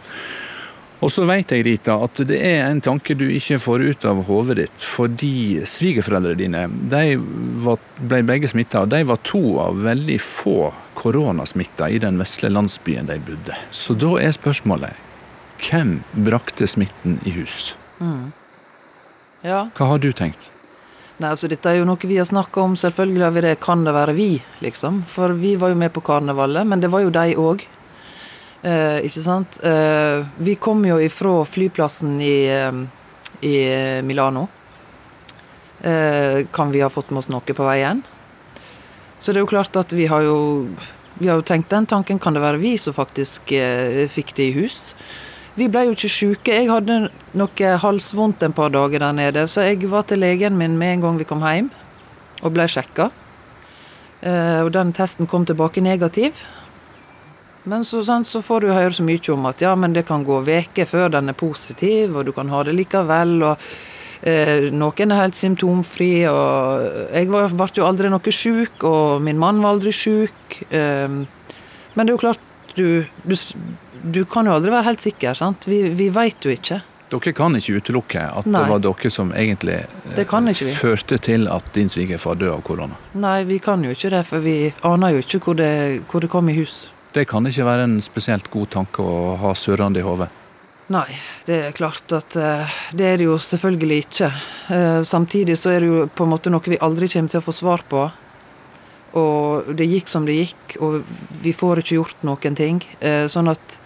Og 0.97 1.11
så 1.13 1.27
vet 1.29 1.51
jeg, 1.53 1.61
Rita, 1.67 1.99
at 2.01 2.17
det 2.25 2.39
er 2.41 2.63
en 2.65 2.81
tanke 2.81 3.13
du 3.13 3.27
ikke 3.29 3.59
får 3.61 3.83
ut 3.85 4.05
av 4.09 4.23
hodet 4.25 4.57
ditt. 4.63 4.85
Fordi 4.95 5.61
svigerforeldrene 5.69 6.39
dine 6.39 6.63
de 6.89 7.19
var, 7.61 7.77
ble 8.01 8.23
begge 8.25 8.49
smitta, 8.49 8.81
og 8.81 8.93
de 8.95 9.03
var 9.05 9.21
to 9.27 9.43
av 9.61 9.77
veldig 9.85 10.17
få 10.23 10.71
koronasmitta 10.98 11.89
i 11.94 12.00
den 12.01 12.18
vesle 12.20 12.50
landsbyen 12.50 13.10
de 13.10 13.20
bodde. 13.22 13.56
Så 13.72 13.96
da 13.98 14.16
er 14.22 14.34
spørsmålet 14.36 15.06
hvem 15.62 16.00
brakte 16.13 16.68
smitten 16.70 17.20
i 17.25 17.34
hus? 17.38 17.74
Ja. 19.42 19.68
Hva 19.77 19.94
har 19.94 20.01
du 20.01 20.12
tenkt? 20.13 20.51
Nei, 21.18 21.32
altså 21.32 21.50
Dette 21.50 21.72
er 21.72 21.80
jo 21.80 21.88
noe 21.89 22.10
vi 22.10 22.20
har 22.20 22.27
snakka 22.30 22.62
om. 22.62 22.75
Selvfølgelig 22.77 23.25
har 23.25 23.34
vi 23.34 23.46
det. 23.48 23.56
Kan 23.63 23.86
det 23.88 23.94
være 23.96 24.13
vi, 24.18 24.30
liksom? 24.62 25.01
For 25.10 25.34
vi 25.38 25.56
var 25.58 25.74
jo 25.74 25.80
med 25.80 25.94
på 25.96 26.04
karnevalet, 26.06 26.68
men 26.68 26.84
det 26.84 26.92
var 26.94 27.06
jo 27.06 27.13
de 27.13 27.34
òg. 27.42 27.63
Eh, 28.62 29.00
ikke 29.08 29.24
sant? 29.25 29.58
Eh, 29.66 30.25
vi 30.38 30.58
kom 30.62 30.84
jo 30.86 31.00
ifra 31.01 31.39
flyplassen 31.46 32.20
i, 32.22 32.36
eh, 32.54 32.84
i 33.42 33.56
Milano. 34.06 34.48
Eh, 35.82 36.46
kan 36.54 36.72
vi 36.72 36.82
ha 36.82 36.89
fått 36.89 37.10
med 37.10 37.24
oss 37.24 37.30
noe 37.34 37.42
på 37.42 37.66
veien? 37.66 38.04
Så 39.19 39.33
det 39.33 39.39
er 39.39 39.45
jo 39.45 39.51
klart 39.51 39.75
at 39.79 39.93
vi 39.93 40.05
har 40.07 40.25
jo 40.27 40.38
vi 41.19 41.27
har 41.27 41.39
jo 41.39 41.45
tenkt 41.45 41.71
den 41.74 41.86
tanken. 41.89 42.19
Kan 42.19 42.36
det 42.38 42.43
være 42.43 42.62
vi 42.62 42.75
som 42.77 42.93
faktisk 42.93 43.51
eh, 43.55 44.05
fikk 44.12 44.36
det 44.38 44.51
i 44.51 44.57
hus? 44.59 44.93
Vi 45.57 45.65
ble 45.74 45.88
jo 45.88 45.95
ikke 45.95 46.12
syke. 46.13 46.53
Jeg 46.53 46.69
hadde 46.69 47.07
noe 47.38 47.71
halsvondt 47.81 48.45
en 48.45 48.53
par 48.53 48.69
dager 48.74 49.01
der 49.01 49.15
nede, 49.17 49.47
så 49.50 49.65
jeg 49.65 49.89
var 49.89 50.05
til 50.05 50.21
legen 50.21 50.57
min 50.59 50.77
med 50.77 50.97
en 50.97 51.07
gang 51.07 51.17
vi 51.17 51.25
kom 51.25 51.41
hjem, 51.41 51.71
og 52.43 52.53
ble 52.53 52.67
sjekka. 52.69 53.09
Eh, 54.21 54.62
og 54.62 54.69
den 54.75 54.93
testen 54.93 55.29
kom 55.29 55.47
tilbake 55.50 55.81
negativ. 55.81 56.43
Men 57.67 57.83
så, 57.83 58.03
sant, 58.05 58.29
så 58.29 58.43
får 58.45 58.63
du 58.63 58.69
høre 58.71 58.93
så 58.93 59.03
mye 59.03 59.33
om 59.33 59.50
at 59.50 59.62
ja, 59.65 59.74
men 59.75 59.97
det 59.97 60.05
kan 60.07 60.24
gå 60.24 60.38
veker 60.45 60.88
før 60.88 61.09
den 61.17 61.33
er 61.33 61.36
positiv, 61.36 62.13
og 62.15 62.29
du 62.29 62.31
kan 62.36 62.53
ha 62.53 62.62
det 62.63 62.77
likevel. 62.77 63.41
og 63.43 63.57
Noen 64.24 65.13
er 65.13 65.21
helt 65.21 65.38
symptomfri, 65.38 66.12
og 66.31 67.13
jeg 67.13 67.29
ble 67.29 67.69
jo 67.77 67.86
aldri 67.86 68.09
noe 68.12 68.33
sjuk, 68.33 68.83
og 68.88 69.21
min 69.24 69.39
mann 69.41 69.62
var 69.63 69.75
aldri 69.75 69.93
sjuk. 69.95 70.62
Eh, 70.69 71.07
men 71.07 72.05
det 72.05 72.12
er 72.12 72.15
jo 72.15 72.21
klart, 72.21 72.43
du, 72.77 73.05
du, 73.25 73.36
du 74.03 74.21
kan 74.29 74.45
jo 74.45 74.57
aldri 74.57 74.74
være 74.74 74.89
helt 74.91 75.03
sikker, 75.05 75.38
sant? 75.38 75.69
Vi, 75.69 75.81
vi 75.97 76.12
veit 76.13 76.45
jo 76.45 76.53
ikke. 76.53 76.81
Dere 77.07 77.31
kan 77.31 77.55
ikke 77.55 77.79
utelukke 77.79 78.19
at 78.19 78.47
Nei. 78.50 78.59
det 78.59 78.71
var 78.74 78.81
dere 78.83 79.12
som 79.13 79.29
egentlig 79.31 79.77
eh, 79.79 80.74
førte 80.75 81.17
til 81.24 81.47
at 81.47 81.69
din 81.75 81.88
svigerfar 81.89 82.36
døde 82.36 82.57
av 82.57 82.65
korona. 82.67 82.97
Nei, 83.15 83.45
vi 83.47 83.62
kan 83.63 83.86
jo 83.86 83.93
ikke 83.95 84.12
det, 84.12 84.25
for 84.27 84.43
vi 84.43 84.74
aner 84.88 85.15
jo 85.15 85.24
ikke 85.24 85.39
hvor 85.45 85.55
det, 85.55 85.71
hvor 86.12 86.24
det 86.25 86.29
kom 86.33 86.51
i 86.51 86.57
hus. 86.57 86.89
Det 87.15 87.24
kan 87.29 87.47
ikke 87.47 87.65
være 87.65 87.88
en 87.88 88.01
spesielt 88.03 88.51
god 88.51 88.74
tanke 88.75 89.01
å 89.01 89.38
ha 89.39 89.53
surrende 89.55 90.03
i 90.03 90.05
hodet. 90.05 90.27
Nei, 90.88 91.17
det 91.44 91.56
er 91.60 91.74
klart 91.75 92.13
at 92.15 92.36
eh, 92.39 92.75
det 92.96 93.03
er 93.03 93.17
det 93.20 93.25
jo 93.25 93.36
selvfølgelig 93.44 93.98
ikke. 94.06 94.29
Eh, 94.72 95.01
samtidig 95.03 95.58
så 95.60 95.74
er 95.74 95.84
det 95.84 95.89
jo 95.89 96.06
på 96.08 96.24
en 96.24 96.32
måte 96.32 96.51
noe 96.53 96.63
vi 96.63 96.79
aldri 96.79 97.10
kommer 97.12 97.34
til 97.34 97.41
å 97.41 97.44
få 97.44 97.56
svar 97.56 97.84
på. 97.91 98.06
Og 99.20 99.67
det 99.75 99.88
gikk 99.89 100.08
som 100.08 100.24
det 100.27 100.38
gikk, 100.38 100.77
og 100.79 101.10
vi 101.44 101.51
får 101.51 101.82
ikke 101.82 101.98
gjort 101.98 102.24
noen 102.27 102.56
ting. 102.56 102.79
Eh, 103.03 103.25
sånn 103.27 103.51
at 103.51 103.77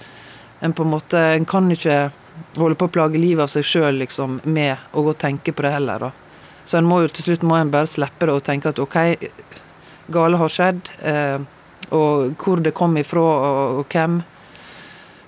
en 0.62 0.76
på 0.78 0.86
en 0.86 0.92
måte 0.94 1.18
En 1.18 1.46
kan 1.50 1.72
ikke 1.74 2.12
holde 2.54 2.78
på 2.78 2.86
å 2.86 2.94
plage 2.94 3.18
livet 3.18 3.48
av 3.48 3.50
seg 3.50 3.66
sjøl 3.66 3.98
liksom, 4.04 4.38
med 4.44 4.78
å 4.94 5.02
gå 5.02 5.16
og 5.16 5.18
tenke 5.18 5.56
på 5.58 5.66
det 5.66 5.74
heller. 5.74 6.06
da. 6.06 6.12
Så 6.66 6.78
en 6.78 6.86
må 6.86 7.02
jo 7.02 7.10
til 7.10 7.32
slutt 7.32 7.42
må 7.42 7.58
en 7.58 7.74
bare 7.74 7.90
slippe 7.90 8.30
det 8.30 8.36
og 8.36 8.46
tenke 8.46 8.70
at 8.70 8.80
OK, 8.80 8.98
gale 10.14 10.38
har 10.38 10.54
skjedd. 10.54 10.92
Og 11.98 12.38
hvor 12.38 12.62
det 12.62 12.76
kom 12.78 12.94
ifra 13.02 13.26
og 13.80 13.88
hvem, 13.90 14.22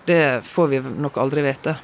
det 0.06 0.46
får 0.46 0.68
vi 0.68 0.82
nok 0.98 1.18
aldri 1.18 1.42
vite. 1.42 1.76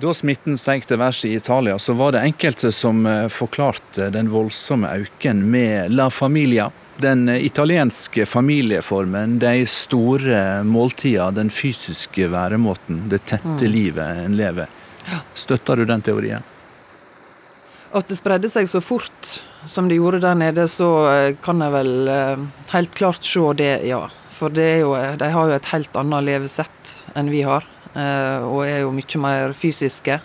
Da 0.00 0.12
smitten 0.16 0.56
steg 0.56 0.86
til 0.88 0.96
værs 1.00 1.18
i 1.28 1.34
Italia, 1.36 1.76
så 1.78 1.92
var 1.92 2.14
det 2.14 2.22
enkelte 2.24 2.70
som 2.72 3.04
eh, 3.06 3.26
forklarte 3.28 4.08
den 4.14 4.30
voldsomme 4.32 4.88
øken 5.02 5.42
med 5.52 5.92
La 5.92 6.06
Familia. 6.10 6.70
Den 6.96 7.28
eh, 7.28 7.42
italienske 7.44 8.24
familieformen, 8.26 9.38
de 9.42 9.66
store 9.68 10.62
måltidene, 10.64 11.36
den 11.36 11.52
fysiske 11.52 12.30
væremåten, 12.32 13.02
det 13.12 13.26
tette 13.28 13.68
livet 13.68 14.24
en 14.24 14.38
lever. 14.40 14.72
Støtter 15.36 15.82
du 15.82 15.84
den 15.84 16.00
teorien? 16.06 16.48
At 17.92 18.08
det 18.08 18.16
spredde 18.16 18.48
seg 18.48 18.70
så 18.70 18.80
fort 18.80 19.34
som 19.68 19.90
det 19.90 19.98
gjorde 19.98 20.22
der 20.24 20.38
nede, 20.38 20.64
så 20.72 20.88
eh, 21.10 21.36
kan 21.44 21.60
jeg 21.60 21.76
vel 21.76 21.92
helt 22.72 22.96
klart 22.96 23.26
se 23.26 23.44
det, 23.60 23.74
ja. 23.90 24.06
For 24.40 24.56
jo, 24.56 24.94
de 25.20 25.28
har 25.28 25.50
jo 25.50 25.52
et 25.52 25.66
helt 25.74 25.96
annet 26.00 26.24
levesett 26.24 26.94
enn 27.18 27.28
vi 27.28 27.42
har. 27.44 27.66
eh, 27.92 28.40
Og 28.40 28.64
er 28.64 28.80
jo 28.80 28.92
mye 28.96 29.18
mer 29.20 29.52
fysiske 29.52 30.20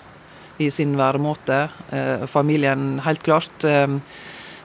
i 0.58 0.70
sin 0.72 0.96
væremåte. 0.96 1.70
Eh, 1.92 2.26
Familien, 2.26 3.02
helt 3.04 3.22
klart, 3.24 3.64
eh, 3.66 3.88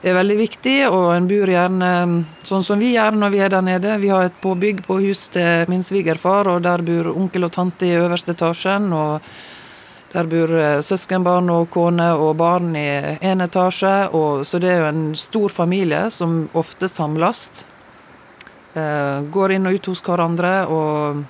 er 0.03 0.13
veldig 0.13 0.37
viktig, 0.37 0.87
og 0.89 1.15
en 1.15 1.27
bor 1.27 1.51
gjerne 1.51 2.25
sånn 2.43 2.63
som 2.63 2.79
vi 2.79 2.93
gjør 2.95 3.11
når 3.11 3.29
vi 3.29 3.39
er 3.39 3.49
der 3.49 3.61
nede. 3.61 3.99
Vi 3.99 4.07
har 4.07 4.23
et 4.23 4.41
påbygg 4.41 4.85
på 4.87 5.01
hus 5.01 5.27
til 5.27 5.65
min 5.67 5.83
svigerfar, 5.83 6.47
og 6.47 6.63
der 6.63 6.81
bor 6.81 7.11
onkel 7.11 7.43
og 7.43 7.51
tante 7.51 7.85
i 7.85 7.97
øverste 7.99 8.31
etasjen. 8.31 8.93
og 8.93 9.21
der 10.13 10.23
bor 10.27 10.81
søskenbarn 10.81 11.49
og 11.49 11.69
kone 11.69 12.13
og 12.19 12.35
barn 12.37 12.75
i 12.75 13.17
én 13.21 13.41
etasje. 13.43 14.13
Og, 14.13 14.45
så 14.45 14.59
det 14.59 14.69
er 14.69 14.79
jo 14.79 14.89
en 14.89 15.15
stor 15.15 15.49
familie 15.49 16.09
som 16.09 16.49
ofte 16.53 16.89
samles. 16.89 17.63
Eh, 18.73 19.21
går 19.21 19.51
inn 19.57 19.67
og 19.67 19.77
ut 19.77 19.89
hos 19.91 20.03
hverandre. 20.05 20.51
Og, 20.71 21.23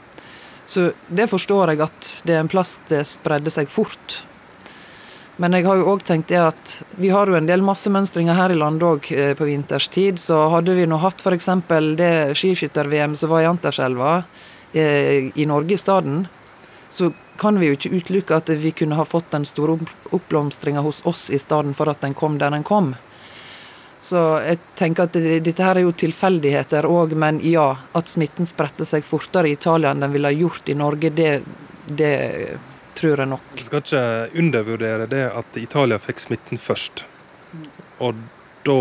så 0.69 0.91
det 1.07 1.29
forstår 1.31 1.73
jeg 1.73 1.85
at 1.87 2.11
det 2.27 2.35
er 2.35 2.43
en 2.43 2.51
plass 2.51 2.77
det 2.89 3.03
spredde 3.09 3.53
seg 3.53 3.71
fort. 3.71 4.21
Men 5.41 5.55
jeg 5.57 5.65
har 5.65 5.79
jo 5.79 5.87
òg 5.95 6.03
tenkt 6.05 6.29
det 6.29 6.37
at 6.37 6.73
vi 7.01 7.09
har 7.09 7.25
jo 7.25 7.33
en 7.33 7.47
del 7.47 7.63
massemønstringer 7.65 8.37
her 8.37 8.53
i 8.53 8.59
landet 8.59 8.85
òg 8.85 9.09
eh, 9.15 9.33
på 9.37 9.47
vinterstid. 9.49 10.21
Så 10.21 10.37
hadde 10.53 10.75
vi 10.77 10.85
nå 10.85 10.99
hatt 11.01 11.23
f.eks. 11.23 11.49
det 11.97 12.13
skiskytter-VM 12.37 13.17
som 13.17 13.31
var 13.33 13.45
i 13.45 13.49
Anterselva 13.49 14.13
eh, 14.73 15.31
i 15.33 15.47
Norge 15.49 15.73
i 15.73 15.81
stedet, 15.81 16.27
så 16.91 17.09
kan 17.41 17.57
vi 17.57 17.71
jo 17.71 17.77
ikke 17.77 17.95
utelukke 17.95 18.37
at 18.37 18.49
vi 18.61 18.73
kunne 18.75 18.97
ha 18.99 19.05
fått 19.07 19.31
den 19.31 19.47
store 19.47 19.79
opp- 19.79 20.13
oppblomstringa 20.13 20.83
hos 20.85 20.99
oss 21.09 21.29
i 21.33 21.39
stedet 21.41 21.73
for 21.77 21.89
at 21.89 22.03
den 22.03 22.13
kom 22.13 22.37
der 22.37 22.53
den 22.53 22.67
kom. 22.67 22.93
Så 24.01 24.17
jeg 24.41 24.57
tenker 24.75 25.05
at 25.05 25.13
det, 25.13 25.39
dette 25.45 25.61
her 25.61 25.77
er 25.77 25.85
jo 25.85 25.93
tilfeldigheter 25.93 26.87
òg, 26.89 27.13
men 27.21 27.37
ja, 27.45 27.67
at 27.93 28.09
smitten 28.09 28.49
spredte 28.49 28.87
seg 28.89 29.05
fortere 29.05 29.51
i 29.51 29.53
Italia 29.53 29.91
enn 29.93 30.01
den 30.01 30.13
ville 30.15 30.31
ha 30.31 30.33
gjort 30.33 30.69
i 30.73 30.75
Norge, 30.77 31.11
det, 31.13 31.29
det 31.85 32.15
tror 32.97 33.21
jeg 33.21 33.29
nok. 33.29 33.51
Vi 33.59 33.67
skal 33.67 33.83
ikke 33.83 34.41
undervurdere 34.41 35.05
det 35.11 35.27
at 35.29 35.61
Italia 35.61 36.01
fikk 36.01 36.23
smitten 36.23 36.61
først. 36.61 37.05
Og 38.01 38.17
da 38.65 38.79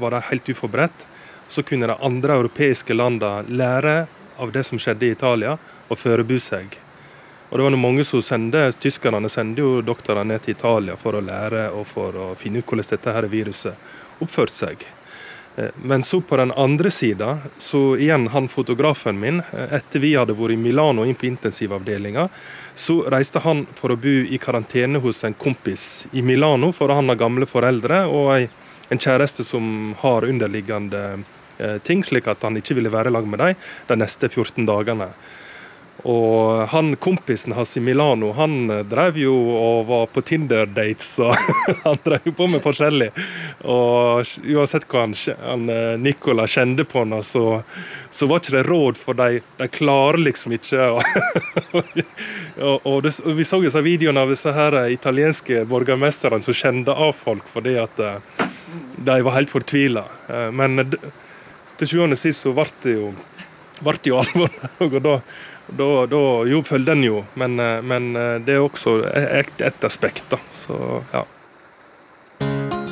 var 0.00 0.16
de 0.16 0.22
helt 0.30 0.48
uforberedt. 0.48 1.04
Så 1.48 1.62
kunne 1.62 1.86
de 1.86 1.98
andre 2.02 2.40
europeiske 2.40 2.96
landene 2.96 3.44
lære 3.60 4.06
av 4.40 4.50
det 4.52 4.64
som 4.66 4.80
skjedde 4.80 5.06
i 5.06 5.12
Italia, 5.14 5.54
og 5.86 6.00
forberede 6.00 6.40
seg. 6.42 6.74
Og 7.46 7.58
det 7.58 7.62
var 7.62 7.70
noe 7.70 7.80
mange 7.80 8.04
som 8.04 8.24
sendte, 8.24 8.72
Tyskerne 8.82 9.28
sendte 9.30 9.62
jo 9.62 9.78
doktorer 9.84 10.26
ned 10.26 10.42
til 10.42 10.56
Italia 10.56 10.96
for 10.98 11.14
å 11.14 11.22
lære 11.22 11.68
og 11.76 11.86
for 11.86 12.18
å 12.18 12.32
finne 12.38 12.58
ut 12.58 12.66
hvordan 12.66 12.90
dette 12.90 13.14
her 13.14 13.28
viruset 13.30 13.92
oppførte 14.20 14.54
seg. 14.54 14.86
Eh, 15.56 15.70
Men 15.82 16.02
så 16.02 16.20
på 16.20 16.36
den 16.36 16.52
andre 16.52 16.90
sida, 16.90 17.38
så 17.58 17.96
igjen 17.96 18.28
han 18.28 18.48
fotografen 18.48 19.20
min, 19.20 19.42
eh, 19.52 19.74
etter 19.74 20.00
vi 20.00 20.14
hadde 20.14 20.36
vært 20.36 20.52
i 20.52 20.56
Milano 20.56 21.04
inn 21.04 21.14
på 21.14 21.26
intensivavdelinga, 21.26 22.28
så 22.74 23.00
reiste 23.10 23.40
han 23.40 23.66
for 23.74 23.90
å 23.90 23.96
bo 23.96 24.16
i 24.28 24.38
karantene 24.38 25.00
hos 25.00 25.24
en 25.24 25.34
kompis 25.34 26.06
i 26.12 26.22
Milano, 26.22 26.72
for 26.72 26.88
han 26.88 27.08
har 27.08 27.16
gamle 27.16 27.46
foreldre 27.46 28.04
og 28.06 28.48
en 28.90 28.98
kjæreste 28.98 29.44
som 29.44 29.94
har 29.98 30.22
underliggende 30.28 31.24
eh, 31.58 31.78
ting, 31.78 32.04
slik 32.04 32.28
at 32.28 32.42
han 32.42 32.56
ikke 32.56 32.74
ville 32.74 32.92
være 32.92 33.08
i 33.08 33.16
lag 33.16 33.26
med 33.26 33.38
dem 33.38 33.54
de 33.88 33.96
neste 33.96 34.28
14 34.28 34.66
dagene. 34.66 35.08
Og 36.04 36.66
han 36.68 36.96
kompisen 36.96 37.52
hans 37.56 37.76
i 37.76 37.80
Milano, 37.80 38.32
han 38.36 38.68
drev 38.88 39.16
jo 39.18 39.34
og 39.56 39.86
var 39.88 40.06
på 40.12 40.22
Tinder-dates, 40.28 41.08
og 41.24 41.32
han 41.86 41.98
drev 42.04 42.28
jo 42.28 42.34
på 42.36 42.48
med 42.52 42.62
forskjellig. 42.64 43.08
Og 43.64 44.34
uansett 44.44 44.86
hva 44.90 45.06
han, 45.06 45.16
han 45.40 45.68
eh, 45.72 45.94
Nicola 46.00 46.46
kjente 46.50 46.84
på 46.88 47.02
henne, 47.02 47.22
så, 47.24 47.62
så 48.12 48.28
var 48.28 48.42
ikke 48.42 48.56
det 48.58 48.66
råd, 48.68 49.00
for 49.00 49.18
de, 49.18 49.40
de 49.56 49.70
klarer 49.72 50.20
liksom 50.26 50.56
ikke 50.58 50.90
å 50.92 51.00
og, 51.76 52.86
og, 52.86 53.00
det, 53.04 53.12
og 53.24 53.32
Vi 53.36 53.44
så 53.44 53.60
disse 53.64 53.82
videoene 53.84 54.22
av 54.24 54.32
disse 54.32 54.52
her 54.52 54.76
eh, 54.82 54.92
italienske 54.94 55.64
borgermesterne 55.68 56.44
som 56.44 56.56
kjente 56.56 56.92
av 56.92 57.16
folk 57.16 57.48
fordi 57.52 57.78
at 57.80 58.02
eh, 58.04 58.44
de 59.06 59.16
var 59.24 59.36
helt 59.36 59.52
fortvila. 59.52 60.02
Men 60.56 60.82
til 61.78 61.88
sjuende 61.88 62.16
og 62.16 62.20
sist 62.20 62.42
så 62.44 62.52
ble 62.56 62.66
det 62.82 62.94
jo 62.96 63.10
ble 63.84 63.98
jo 64.04 64.20
alvor. 64.22 64.50
Og 64.84 64.98
da, 65.02 65.20
da, 65.66 65.88
da 66.10 66.24
jo, 66.48 66.62
følger 66.66 66.94
den 66.94 67.06
jo, 67.06 67.22
men, 67.34 67.58
eh, 67.60 67.80
men 67.82 68.12
eh, 68.16 68.36
det 68.44 68.58
er 68.58 68.66
også 68.66 69.00
et, 69.12 69.56
et 69.60 69.88
aspekt, 69.88 70.28
da. 70.32 70.40
Så 70.54 71.02
ja. 71.12 71.26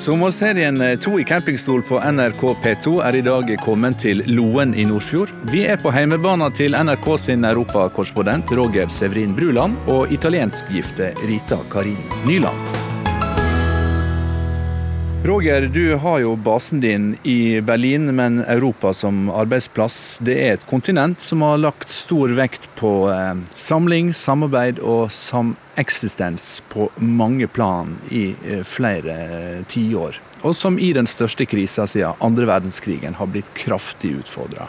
Sommerserien 0.05 0.77
To 1.01 1.15
i 1.17 1.25
campingstol 1.25 1.81
på 1.89 1.97
NRK 1.97 2.43
P2 2.61 2.99
er 3.07 3.17
i 3.17 3.23
dag 3.25 3.55
kommet 3.63 4.03
til 4.03 4.21
Loen 4.29 4.75
i 4.77 4.85
Nordfjord. 4.85 5.33
Vi 5.49 5.65
er 5.65 5.81
på 5.81 5.95
heimebanen 5.95 6.53
til 6.53 6.77
NRK 6.77 7.09
sin 7.25 7.49
europakorrespondent 7.49 8.53
Roger 8.59 8.93
Severin 8.93 9.33
Bruland 9.39 9.79
og 9.89 10.13
italienskgifte 10.13 11.15
Rita 11.25 11.63
Karin 11.73 12.03
Nyland. 12.29 12.84
Roger, 15.25 15.61
du 15.61 15.95
har 15.95 16.19
jo 16.19 16.35
basen 16.37 16.81
din 16.81 17.17
i 17.23 17.61
Berlin, 17.61 18.15
men 18.15 18.39
Europa 18.45 18.91
som 18.95 19.31
arbeidsplass. 19.33 20.19
Det 20.21 20.35
er 20.37 20.51
et 20.59 20.67
kontinent 20.69 21.25
som 21.25 21.41
har 21.41 21.63
lagt 21.63 21.89
stor 21.89 22.35
vekt 22.37 22.67
på 22.77 22.91
eh, 23.09 23.41
samling, 23.57 24.11
samarbeid 24.13 24.83
og 24.85 25.09
sameksistens 25.17 26.59
på 26.69 26.91
mange 27.01 27.49
plan 27.49 27.97
i 28.13 28.35
eh, 28.45 28.61
flere 28.69 29.17
eh, 29.25 29.65
tiår. 29.73 30.21
Og 30.45 30.53
som 30.61 30.77
i 30.77 30.93
den 30.93 31.09
største 31.09 31.49
krisa 31.49 31.89
siden 31.89 32.21
andre 32.21 32.45
verdenskrigen 32.53 33.17
har 33.17 33.33
blitt 33.33 33.49
kraftig 33.57 34.19
utfordra. 34.21 34.69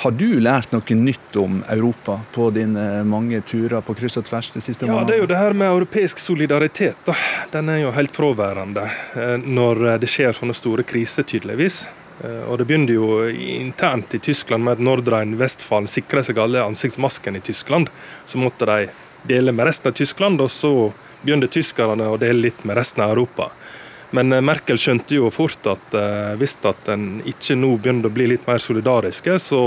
Har 0.00 0.14
du 0.16 0.40
lært 0.40 0.72
noe 0.72 0.94
nytt 0.96 1.34
om 1.36 1.58
Europa 1.68 2.14
på 2.32 2.46
dine 2.56 3.02
mange 3.04 3.42
turer 3.44 3.82
på 3.84 3.92
kryss 3.98 4.16
og 4.16 4.24
tvers 4.30 4.48
det 4.54 4.62
siste 4.64 4.88
ja, 4.88 5.02
det 5.04 5.18
er 5.18 5.20
jo 5.20 5.28
det 5.28 5.36
her 5.36 5.52
med 5.52 5.68
europeisk 5.68 6.22
solidaritet. 6.22 6.96
da. 7.04 7.12
Den 7.52 7.68
er 7.68 7.82
jo 7.82 7.90
helt 7.92 8.16
fraværende 8.16 8.86
eh, 8.88 9.36
når 9.44 9.98
det 10.00 10.08
skjer 10.08 10.32
sånne 10.36 10.56
store 10.56 10.86
kriser, 10.88 11.26
tydeligvis. 11.28 11.82
Eh, 12.24 12.48
Og 12.48 12.58
Det 12.58 12.68
begynte 12.70 12.96
jo 12.96 13.28
internt 13.28 14.16
i 14.16 14.22
Tyskland 14.24 14.64
med 14.64 14.78
at 14.78 14.84
Nordrhein-Westfalen 14.88 15.88
sikra 15.88 16.24
seg 16.24 16.40
alle 16.40 16.64
ansiktsmaskene 16.64 17.36
i 17.36 17.46
Tyskland. 17.50 17.92
Så 18.24 18.40
måtte 18.40 18.68
de 18.72 18.88
dele 19.28 19.52
med 19.52 19.68
resten 19.68 19.92
av 19.92 20.00
Tyskland, 20.00 20.40
og 20.40 20.48
så 20.50 20.92
begynte 21.20 21.52
tyskerne 21.52 22.08
å 22.08 22.16
dele 22.16 22.48
litt 22.48 22.64
med 22.64 22.80
resten 22.80 23.04
av 23.04 23.12
Europa. 23.12 23.50
Men 24.16 24.32
eh, 24.32 24.44
Merkel 24.44 24.78
skjønte 24.80 25.16
jo 25.16 25.30
fort 25.34 25.66
at 25.70 25.96
eh, 25.96 26.32
hvis 26.40 26.56
at 26.68 26.88
en 26.92 27.20
ikke 27.28 27.58
nå 27.58 27.74
begynte 27.78 28.10
å 28.10 28.14
bli 28.14 28.30
litt 28.32 28.46
mer 28.48 28.62
solidariske, 28.62 29.38
så, 29.42 29.62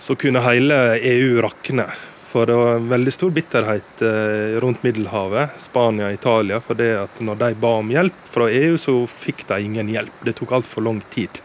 så 0.00 0.18
kunne 0.18 0.44
hele 0.46 0.98
EU 0.98 1.40
rakne. 1.44 1.88
For 2.28 2.44
det 2.48 2.56
var 2.60 2.82
veldig 2.90 3.12
stor 3.14 3.32
bitterhet 3.32 4.02
eh, 4.04 4.58
rundt 4.60 4.82
Middelhavet, 4.84 5.56
Spania 5.60 6.10
Italia. 6.12 6.60
For 6.60 6.76
det 6.76 6.90
at 7.06 7.20
når 7.24 7.40
de 7.40 7.52
ba 7.60 7.74
om 7.80 7.92
hjelp 7.92 8.32
fra 8.32 8.50
EU, 8.52 8.76
så 8.80 9.00
fikk 9.08 9.46
de 9.48 9.62
ingen 9.64 9.92
hjelp. 9.92 10.24
Det 10.28 10.36
tok 10.36 10.58
altfor 10.60 10.84
lang 10.84 11.00
tid. 11.12 11.40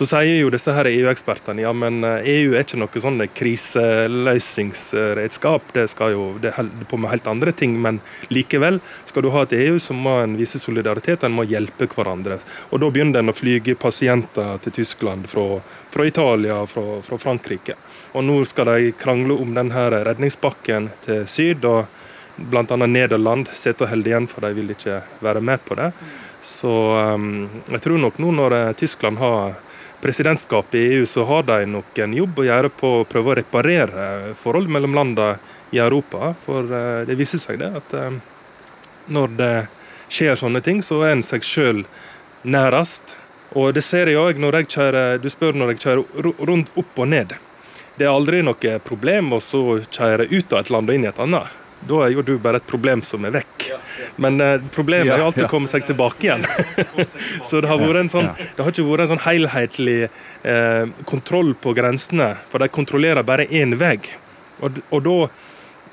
Så 0.00 0.06
sier 0.08 0.38
jo 0.40 0.48
disse 0.48 0.72
her 0.72 0.88
EU-ekspertene 0.88 1.60
ja, 1.60 1.74
men 1.76 2.00
EU 2.00 2.54
er 2.54 2.62
ikke 2.64 2.78
noe 2.80 3.00
sånn 3.04 3.20
kriseløsningsredskap. 3.36 5.60
Det 5.76 5.92
skal 5.92 6.14
jo 6.14 6.40
det 6.40 6.54
holder 6.56 6.88
på 6.88 6.96
med 6.96 7.12
helt 7.12 7.28
andre 7.28 7.52
ting. 7.52 7.76
Men 7.84 8.00
likevel, 8.32 8.80
skal 9.04 9.22
du 9.26 9.28
ha 9.34 9.42
et 9.44 9.52
EU, 9.58 9.76
så 9.76 9.92
må 9.92 10.22
en 10.22 10.38
vise 10.40 10.56
solidaritet, 10.62 11.20
en 11.20 11.36
må 11.36 11.44
hjelpe 11.44 11.84
hverandre. 11.92 12.40
Og 12.72 12.80
da 12.80 12.88
begynner 12.88 13.20
en 13.20 13.28
å 13.28 13.36
flyge 13.36 13.76
pasienter 13.76 14.56
til 14.64 14.72
Tyskland 14.80 15.28
fra, 15.28 15.60
fra 15.92 16.08
Italia, 16.08 16.64
fra, 16.64 17.04
fra 17.04 17.20
Frankrike. 17.20 17.76
Og 18.16 18.24
nå 18.24 18.40
skal 18.48 18.72
de 18.72 18.96
krangle 18.96 19.36
om 19.36 19.52
denne 19.52 20.00
redningspakken 20.00 20.88
til 21.04 21.28
syd. 21.28 21.60
og 21.68 21.84
Bl.a. 22.40 22.64
Nederland 22.88 23.52
sitter 23.52 23.84
og 23.84 23.92
holder 23.92 24.08
igjen, 24.14 24.32
for 24.32 24.48
de 24.48 24.56
vil 24.56 24.72
ikke 24.72 25.04
være 25.20 25.44
med 25.44 25.60
på 25.68 25.76
det. 25.76 25.92
Så 26.40 26.72
um, 26.96 27.52
jeg 27.68 27.84
tror 27.84 28.00
nok 28.00 28.16
nå 28.16 28.32
når 28.32 28.56
eh, 28.56 28.72
Tyskland 28.80 29.20
har 29.20 29.60
presidentskapet 30.00 30.74
i 30.74 30.84
EU, 30.96 31.06
så 31.06 31.24
har 31.28 31.46
de 31.48 31.64
nok 31.68 31.98
en 31.98 32.14
jobb 32.16 32.40
å 32.40 32.46
gjøre 32.46 32.70
på 32.72 32.92
å 33.00 33.06
prøve 33.08 33.32
å 33.32 33.38
reparere 33.40 34.34
forholdet 34.40 34.72
mellom 34.76 34.96
landene 34.96 35.36
i 35.70 35.78
Europa. 35.78 36.32
For 36.44 36.66
uh, 36.66 37.02
det 37.08 37.18
viser 37.20 37.42
seg 37.42 37.60
det 37.60 37.70
at 37.80 37.94
uh, 37.96 38.08
når 39.10 39.36
det 39.38 39.54
skjer 40.10 40.38
sånne 40.38 40.62
ting, 40.64 40.82
så 40.82 41.02
er 41.04 41.16
en 41.16 41.24
seg 41.26 41.46
sjøl 41.46 41.84
nærest. 42.42 43.16
Og 43.58 43.74
det 43.74 43.82
ser 43.84 44.10
jeg 44.10 44.18
òg 44.20 44.38
når 44.38 44.60
jeg 44.60 44.72
kjører 44.76 45.22
Du 45.22 45.26
spør 45.30 45.56
når 45.58 45.72
jeg 45.72 45.80
kjører 45.82 46.28
rundt 46.46 46.70
opp 46.78 47.00
og 47.02 47.10
ned. 47.10 47.34
Det 47.98 48.06
er 48.06 48.14
aldri 48.14 48.44
noe 48.46 48.76
problem 48.84 49.34
å 49.36 49.40
kjøre 49.42 50.28
ut 50.30 50.52
av 50.54 50.60
et 50.62 50.70
land 50.70 50.88
og 50.90 50.96
inn 50.96 51.04
i 51.04 51.10
et 51.10 51.18
annet. 51.20 51.59
Da 51.88 52.02
er 52.04 52.12
jo 52.12 52.22
du 52.22 52.34
bare 52.42 52.60
et 52.60 52.68
problem 52.68 53.02
som 53.06 53.24
er 53.24 53.32
vekk. 53.38 53.66
Men 54.20 54.40
eh, 54.44 54.56
problemet 54.74 55.14
er 55.14 55.22
jo 55.22 55.28
alltid 55.30 55.46
å 55.46 55.52
komme 55.52 55.70
seg 55.70 55.86
tilbake 55.88 56.26
igjen. 56.28 56.44
så 57.46 57.62
det 57.62 57.70
har, 57.70 57.80
vært 57.80 58.02
en 58.04 58.12
sånn, 58.12 58.32
det 58.36 58.60
har 58.60 58.72
ikke 58.72 58.88
vært 58.88 59.06
en 59.06 59.12
sånn 59.14 59.24
helhetlig 59.24 60.00
eh, 60.04 60.84
kontroll 61.08 61.54
på 61.56 61.74
grensene. 61.76 62.34
For 62.52 62.62
de 62.62 62.68
kontrollerer 62.72 63.26
bare 63.26 63.48
én 63.48 63.78
vei. 63.80 63.96
Og, 64.60 64.82
og 64.92 65.06
da 65.06 65.16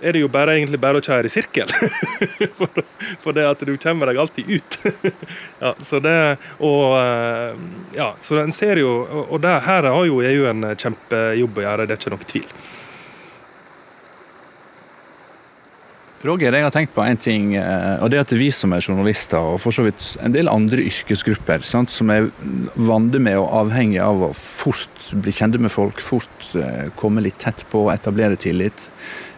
er 0.01 0.13
det 0.13 0.21
jo 0.21 0.29
bare, 0.29 0.53
egentlig 0.57 0.79
bare 0.81 0.99
å 0.99 1.03
kjøre 1.03 1.29
i 1.29 1.33
sirkel. 1.33 1.71
for, 2.59 2.81
for, 3.23 3.33
det 3.33 3.47
at 3.49 3.63
du 3.65 3.73
kommer 3.81 4.11
deg 4.11 4.19
alltid 4.21 4.49
ut. 4.49 4.79
ja, 5.63 5.73
så 5.81 6.01
det, 6.03 6.17
og 6.59 6.97
eh, 6.99 7.67
ja, 7.97 8.11
så 8.21 8.41
en 8.43 8.53
ser 8.55 8.83
jo, 8.83 8.93
og 9.25 9.39
det, 9.45 9.55
her 9.65 9.89
har 9.89 10.09
jo 10.09 10.21
EU 10.21 10.49
en 10.51 10.71
kjempejobb 10.75 11.61
å 11.61 11.65
gjøre, 11.65 11.87
det 11.87 11.97
er 11.97 12.01
ikke 12.03 12.13
noe 12.13 12.31
tvil. 12.33 12.51
Roger, 16.25 16.49
jeg 16.49 16.65
har 16.65 16.73
tenkt 16.73 16.95
på 16.95 17.03
en 17.05 17.19
ting, 17.21 17.51
eh, 17.59 18.01
og 18.01 18.09
det 18.09 18.23
at 18.23 18.31
vi 18.33 18.47
som 18.49 18.71
er 18.73 18.81
journalister, 18.81 19.37
og 19.37 19.59
for 19.61 19.75
så 19.75 19.83
vidt 19.85 20.15
en 20.25 20.33
del 20.33 20.49
andre 20.49 20.81
yrkesgrupper, 20.89 21.61
sant, 21.61 21.93
som 21.93 22.09
er 22.09 22.31
vant 22.73 23.13
med 23.21 23.37
og 23.37 23.51
avhengig 23.59 23.99
av 24.01 24.23
å 24.25 24.31
fort 24.33 25.11
bli 25.13 25.33
kjente 25.35 25.61
med 25.61 25.69
folk, 25.69 26.01
fort 26.01 26.49
eh, 26.57 26.89
komme 26.97 27.21
litt 27.21 27.37
tett 27.43 27.61
på 27.69 27.85
og 27.85 27.93
etablere 27.93 28.39
tillit. 28.41 28.87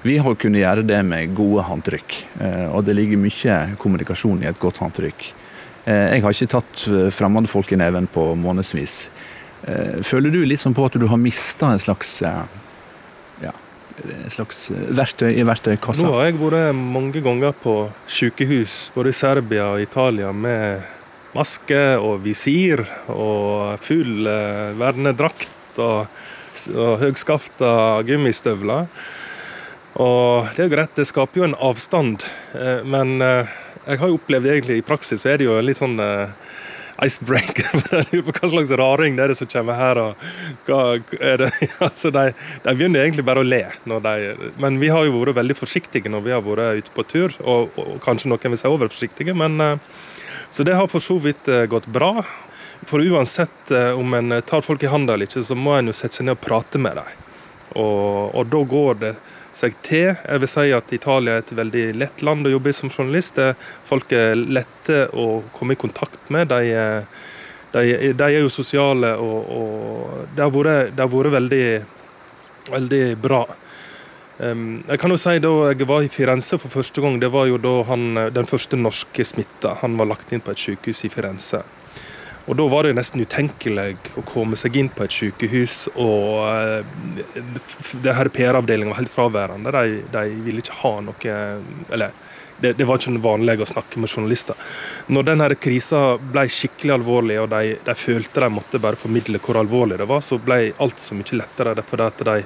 Vi 0.08 0.16
har 0.24 0.40
kunnet 0.40 0.64
gjøre 0.64 0.88
det 0.88 1.02
med 1.04 1.36
gode 1.36 1.68
håndtrykk, 1.68 2.16
eh, 2.48 2.68
og 2.72 2.88
det 2.88 2.96
ligger 2.96 3.20
mye 3.28 3.60
kommunikasjon 3.82 4.46
i 4.46 4.48
et 4.48 4.62
godt 4.62 4.80
håndtrykk. 4.80 5.34
Jeg 5.90 6.22
har 6.22 6.36
ikke 6.36 6.52
tatt 6.52 6.82
fremmede 7.16 7.50
folk 7.50 7.72
i 7.74 7.78
neven 7.80 8.06
på 8.14 8.22
månedsvis. 8.38 9.08
Føler 10.06 10.30
du 10.30 10.44
litt 10.46 10.62
sånn 10.62 10.76
på 10.78 10.84
at 10.86 10.98
du 11.02 11.08
har 11.10 11.18
mista 11.18 11.72
en 11.72 11.82
slags 11.82 12.12
et 14.06 14.34
slags 14.34 14.68
verktøy 14.72 15.32
i 15.34 15.46
verktøykassa? 15.48 16.06
Nå 16.06 16.16
har 16.18 16.30
jeg 16.30 16.40
vært 16.40 16.78
mange 16.78 17.22
ganger 17.26 17.54
på 17.64 17.76
sykehus, 18.10 18.90
både 18.96 19.14
i 19.14 19.18
Serbia 19.18 19.72
og 19.74 19.84
Italia, 19.84 20.32
med 20.32 20.86
maske 21.36 21.80
og 22.02 22.24
visir 22.26 22.84
og 23.12 23.78
full 23.84 24.28
eh, 24.30 24.74
vernedrakt 24.80 25.80
og, 25.82 26.10
og 26.74 26.94
høgskafta 27.04 27.72
gummistøvler. 28.08 28.90
Og 30.00 30.50
det 30.56 30.64
er 30.64 30.70
jo 30.70 30.74
greit, 30.74 30.96
det 30.98 31.10
skaper 31.10 31.42
jo 31.42 31.50
en 31.50 31.58
avstand, 31.70 32.26
eh, 32.58 32.86
men 32.88 33.20
eh, 33.26 33.58
jeg 33.86 34.02
har 34.02 34.12
jo 34.12 34.20
opplevd 34.20 34.54
egentlig 34.54 34.80
i 34.80 34.86
praksis 34.86 35.24
så 35.24 35.34
er 35.34 35.42
det 35.42 35.50
jo 35.50 35.58
litt 35.64 35.80
sånn 35.80 35.98
icebreaker. 37.06 37.70
hva 38.28 38.50
slags 38.50 38.72
raring 38.80 39.16
det 39.18 39.24
er 39.24 39.34
det 39.34 39.38
som 39.40 39.50
kommer 39.50 39.78
her. 39.80 40.02
og 40.02 41.16
er? 41.20 41.46
Altså, 41.80 42.12
de, 42.16 42.26
de, 42.64 42.74
begynner 42.74 43.06
egentlig 43.06 43.26
bare 43.28 43.44
å 43.44 43.48
le. 43.48 43.64
De, 43.86 44.16
men 44.62 44.80
vi 44.82 44.92
har 44.94 45.08
jo 45.08 45.18
vært 45.20 45.40
veldig 45.40 45.58
forsiktige 45.58 46.12
når 46.12 46.26
vi 46.28 46.36
har 46.36 46.46
vært 46.46 46.84
ute 46.84 46.96
på 46.96 47.08
tur. 47.10 47.38
Og, 47.44 47.80
og 47.80 47.98
kanskje 48.06 48.32
noen 48.32 48.56
vil 48.56 48.62
si 48.62 48.70
overforsiktige, 48.70 49.38
men 49.38 49.60
uh, 49.64 50.06
Så 50.50 50.66
det 50.66 50.78
har 50.78 50.88
for 50.90 51.04
så 51.04 51.20
vidt 51.22 51.48
uh, 51.50 51.66
gått 51.70 51.88
bra. 51.88 52.24
For 52.90 53.04
uansett 53.04 53.74
uh, 53.76 53.92
om 54.00 54.14
en 54.18 54.42
tar 54.42 54.66
folk 54.66 54.84
i 54.84 54.92
hånda 54.92 55.16
eller 55.16 55.30
ikke, 55.30 55.46
så 55.46 55.58
må 55.58 55.78
en 55.78 55.92
jo 55.92 55.98
sette 55.98 56.20
seg 56.20 56.30
ned 56.30 56.40
og 56.40 56.46
prate 56.46 56.82
med 56.82 57.00
dem. 57.00 57.26
Og, 57.78 58.36
og 58.36 58.48
da 58.50 58.64
går 58.66 59.02
det 59.04 59.16
seg 59.60 59.76
til. 59.86 60.10
Jeg 60.16 60.42
vil 60.44 60.52
si 60.52 60.66
at 60.76 60.94
Italia 60.96 61.38
er 61.38 61.44
et 61.44 61.56
veldig 61.56 61.86
lett 62.00 62.24
land 62.26 62.48
å 62.48 62.54
jobbe 62.54 62.72
i 62.72 62.76
som 62.78 62.92
journalist. 62.92 63.40
Folk 63.90 64.14
er 64.16 64.36
lette 64.40 65.06
å 65.14 65.42
komme 65.56 65.76
i 65.76 65.80
kontakt 65.80 66.32
med. 66.34 66.52
De, 66.52 67.06
de, 67.76 68.12
de 68.18 68.28
er 68.28 68.40
jo 68.40 68.52
sosiale, 68.54 69.16
og, 69.20 69.50
og 69.56 70.28
det, 70.36 70.44
har 70.44 70.54
vært, 70.54 70.94
det 70.96 71.06
har 71.06 71.12
vært, 71.14 71.34
veldig, 71.38 71.66
veldig 72.76 73.04
bra. 73.22 73.44
Jeg 74.40 75.00
kan 75.02 75.12
jo 75.12 75.18
si 75.20 75.34
Da 75.44 75.50
jeg 75.68 75.88
var 75.90 76.06
i 76.06 76.12
Firenze 76.12 76.56
for 76.62 76.72
første 76.72 77.04
gang, 77.04 77.18
det 77.20 77.28
var 77.34 77.50
jo 77.50 77.58
da 77.60 77.74
han, 77.90 78.14
den 78.32 78.48
første 78.48 78.80
norske 78.80 79.26
smitta. 79.28 79.76
Han 79.82 80.00
var 80.00 80.14
lagt 80.14 80.32
inn 80.32 80.44
på 80.44 80.56
et 80.56 80.64
sykehus 80.64 81.04
i 81.04 81.12
Firenze. 81.12 81.66
Og 82.46 82.56
Da 82.58 82.66
var 82.72 82.88
det 82.88 82.96
nesten 82.98 83.22
utenkelig 83.22 83.98
å 84.18 84.24
komme 84.26 84.58
seg 84.58 84.78
inn 84.80 84.90
på 84.94 85.06
et 85.06 85.14
sykehus, 85.14 85.84
og 86.02 86.48
eh, 86.50 87.44
det 88.02 88.16
her 88.18 88.32
PR-avdelinga 88.34 88.94
var 88.94 89.02
helt 89.02 89.14
fraværende. 89.14 89.74
De, 89.76 90.02
de, 90.14 90.24
ville 90.46 90.64
ikke 90.64 90.80
ha 90.82 90.96
noe 91.06 91.36
Eller 91.92 92.16
det, 92.60 92.74
det, 92.74 92.84
var 92.84 93.00
ikke 93.00 93.22
vanlig 93.24 93.56
å 93.62 93.68
snakke 93.70 94.02
med 94.02 94.12
journalister. 94.12 94.56
Når 95.08 95.28
denne 95.30 95.50
krisa 95.56 96.02
ble 96.20 96.48
skikkelig 96.52 96.98
alvorlig, 96.98 97.38
og 97.40 97.52
de, 97.54 97.76
de, 97.86 97.96
følte 97.96 98.44
de 98.44 98.50
måtte 98.52 98.82
bare 98.84 99.00
formidle 99.00 99.40
hvor 99.44 99.62
alvorlig 99.62 100.00
det 100.02 100.10
var, 100.10 100.24
så 100.26 100.40
ble 100.44 100.74
alt 100.84 101.00
så 101.00 101.16
mye 101.16 101.40
lettere. 101.40 101.76
For 101.88 102.04
at 102.04 102.24
de, 102.28 102.42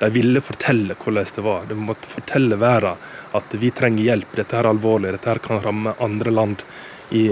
de 0.00 0.10
ville 0.12 0.42
fortelle 0.44 0.96
hvordan 0.98 1.30
det 1.36 1.44
var. 1.46 1.68
De 1.70 1.78
måtte 1.78 2.12
fortelle 2.12 2.58
verden 2.60 3.06
at 3.36 3.54
vi 3.60 3.70
trenger 3.74 4.10
hjelp, 4.10 4.36
dette 4.36 4.58
er 4.58 4.68
alvorlig, 4.68 5.14
dette 5.16 5.30
her 5.32 5.40
kan 5.44 5.62
ramme 5.64 5.94
andre 6.04 6.32
land 6.32 6.62
i 7.16 7.30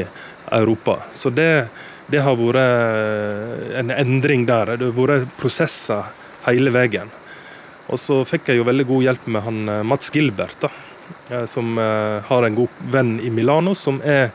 Europa. 0.52 0.98
Så 1.14 1.30
det 1.30 1.68
det 2.06 2.20
har 2.20 2.36
vært 2.36 2.60
eh, 2.60 3.76
en 3.80 3.92
endring 3.94 4.44
der. 4.48 4.76
Det 4.76 4.90
har 4.90 4.96
vært 4.96 5.36
prosesser 5.40 6.10
hele 6.44 6.72
veien. 6.74 7.12
Og 7.92 8.00
så 8.00 8.22
fikk 8.28 8.50
jeg 8.50 8.60
jo 8.60 8.66
veldig 8.68 8.86
god 8.88 9.06
hjelp 9.08 9.28
med 9.32 9.46
han 9.46 9.60
eh, 9.72 9.84
Mats 9.88 10.12
Gilbert, 10.12 10.56
da, 10.60 10.70
eh, 11.30 11.46
som 11.50 11.78
har 11.78 12.46
en 12.46 12.58
god 12.58 12.82
venn 12.92 13.16
i 13.20 13.32
Milano, 13.32 13.74
som 13.74 14.00
er 14.04 14.32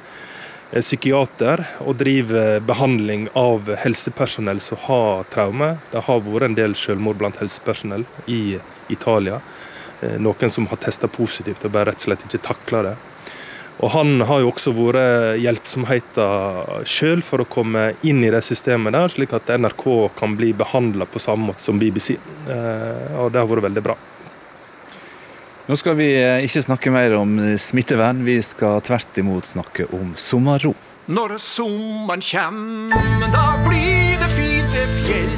psykiater 0.70 1.64
og 1.82 1.96
driver 1.98 2.60
behandling 2.62 3.24
av 3.38 3.72
helsepersonell 3.82 4.60
som 4.62 4.78
har 4.84 5.24
traume. 5.34 5.72
Det 5.90 6.04
har 6.06 6.22
vært 6.28 6.46
en 6.46 6.58
del 6.60 6.76
selvmord 6.78 7.18
blant 7.18 7.40
helsepersonell 7.42 8.06
i 8.30 8.60
Italia. 8.94 9.40
Noen 10.22 10.54
som 10.54 10.70
har 10.70 10.78
testa 10.80 11.10
positivt 11.10 11.66
og 11.66 11.74
bare 11.74 11.90
rett 11.90 12.04
og 12.04 12.12
slett 12.12 12.28
ikke 12.28 12.44
takla 12.46 12.84
det. 12.86 12.94
Og 13.80 13.94
han 13.94 14.20
har 14.28 14.42
jo 14.44 14.52
også 14.52 14.74
vært 14.76 15.40
hjelpsomheten 15.40 16.84
sjøl 16.88 17.24
for 17.24 17.44
å 17.44 17.48
komme 17.48 17.94
inn 18.08 18.20
i 18.26 18.32
det 18.34 18.42
systemet 18.44 18.96
der, 18.96 19.12
slik 19.14 19.36
at 19.38 19.52
NRK 19.56 19.86
kan 20.20 20.36
bli 20.40 20.52
behandla 20.58 21.08
på 21.08 21.22
samme 21.24 21.52
måte 21.52 21.64
som 21.64 21.80
BBC. 21.80 22.18
Eh, 22.52 23.20
og 23.22 23.32
det 23.32 23.40
har 23.40 23.48
vært 23.48 23.70
veldig 23.70 23.86
bra. 23.86 23.96
Nå 25.70 25.78
skal 25.80 25.96
vi 25.96 26.12
eh, 26.18 26.44
ikke 26.44 26.66
snakke 26.66 26.92
mer 26.92 27.16
om 27.22 27.38
smittevern, 27.62 28.26
vi 28.28 28.42
skal 28.44 28.84
tvert 28.84 29.22
imot 29.22 29.48
snakke 29.48 29.88
om 29.96 30.12
sommerro. 30.20 30.76
Når 31.10 31.40
sommeren 31.42 32.22
kjem, 32.22 32.92
da 33.32 33.48
blir 33.64 34.20
det 34.20 34.30
fint 34.36 34.76
det 34.76 34.86
fjell. 35.08 35.29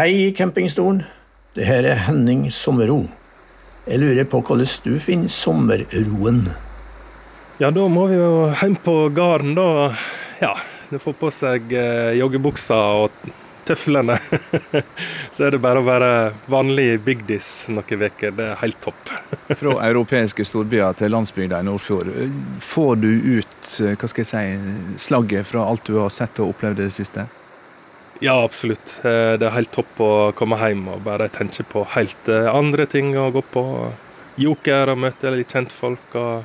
Hei, 0.00 0.32
campingstolen. 0.32 1.02
Det 1.52 1.66
her 1.68 1.84
er 1.84 1.98
Henning 2.06 2.46
Sommerro. 2.48 3.02
Jeg 3.84 4.00
lurer 4.00 4.24
på 4.24 4.38
hvordan 4.40 4.68
du 4.80 4.94
finner 4.96 5.28
sommerroen? 5.28 6.38
Ja, 7.60 7.68
da 7.68 7.82
må 7.84 8.06
vi 8.08 8.16
jo 8.16 8.46
hjem 8.48 8.78
på 8.80 8.94
gården, 9.12 9.50
da. 9.58 9.90
Ja, 10.40 10.54
du 10.88 10.96
får 11.02 11.18
på 11.20 11.28
seg 11.36 11.74
eh, 11.76 12.14
joggebuksa 12.16 12.78
og 13.02 13.26
tøflene. 13.68 14.16
Så 15.36 15.50
er 15.50 15.52
det 15.52 15.60
bare 15.66 15.82
å 15.82 15.88
være 15.90 16.08
vanlig 16.48 16.94
bygdis 17.04 17.50
noen 17.68 18.06
uker. 18.06 18.32
Det 18.38 18.46
er 18.54 18.56
helt 18.62 18.80
topp. 18.80 19.12
Fra 19.60 19.74
europeiske 19.90 20.46
storbyer 20.48 20.96
til 20.96 21.12
landsbygda 21.12 21.60
i 21.60 21.66
Nordfjord. 21.68 22.08
Får 22.70 22.96
du 23.04 23.10
ut 23.42 23.68
hva 24.00 24.08
skal 24.08 24.24
jeg 24.24 24.30
si, 24.32 24.72
slagget 25.10 25.52
fra 25.52 25.68
alt 25.68 25.84
du 25.84 26.00
har 26.00 26.08
sett 26.08 26.40
og 26.40 26.54
opplevd 26.54 26.80
i 26.80 26.88
det 26.88 26.96
siste? 26.96 27.28
Ja, 28.20 28.42
absolutt. 28.44 28.98
Eh, 29.04 29.36
Det 29.40 29.46
er 29.48 29.54
helt 29.54 29.72
topp 29.72 30.00
å 30.04 30.10
komme 30.36 30.58
hjem 30.60 30.88
og 30.92 31.04
bare 31.06 31.28
tenke 31.32 31.64
på 31.64 31.86
helt 31.94 32.28
eh, 32.28 32.48
andre 32.52 32.86
ting. 32.86 33.14
og 33.18 33.32
Gå 33.38 33.42
på 33.54 33.64
joker 34.40 34.92
og 34.92 35.00
møte 35.06 35.32
litt 35.34 35.52
kjentfolk 35.52 36.14
og 36.20 36.44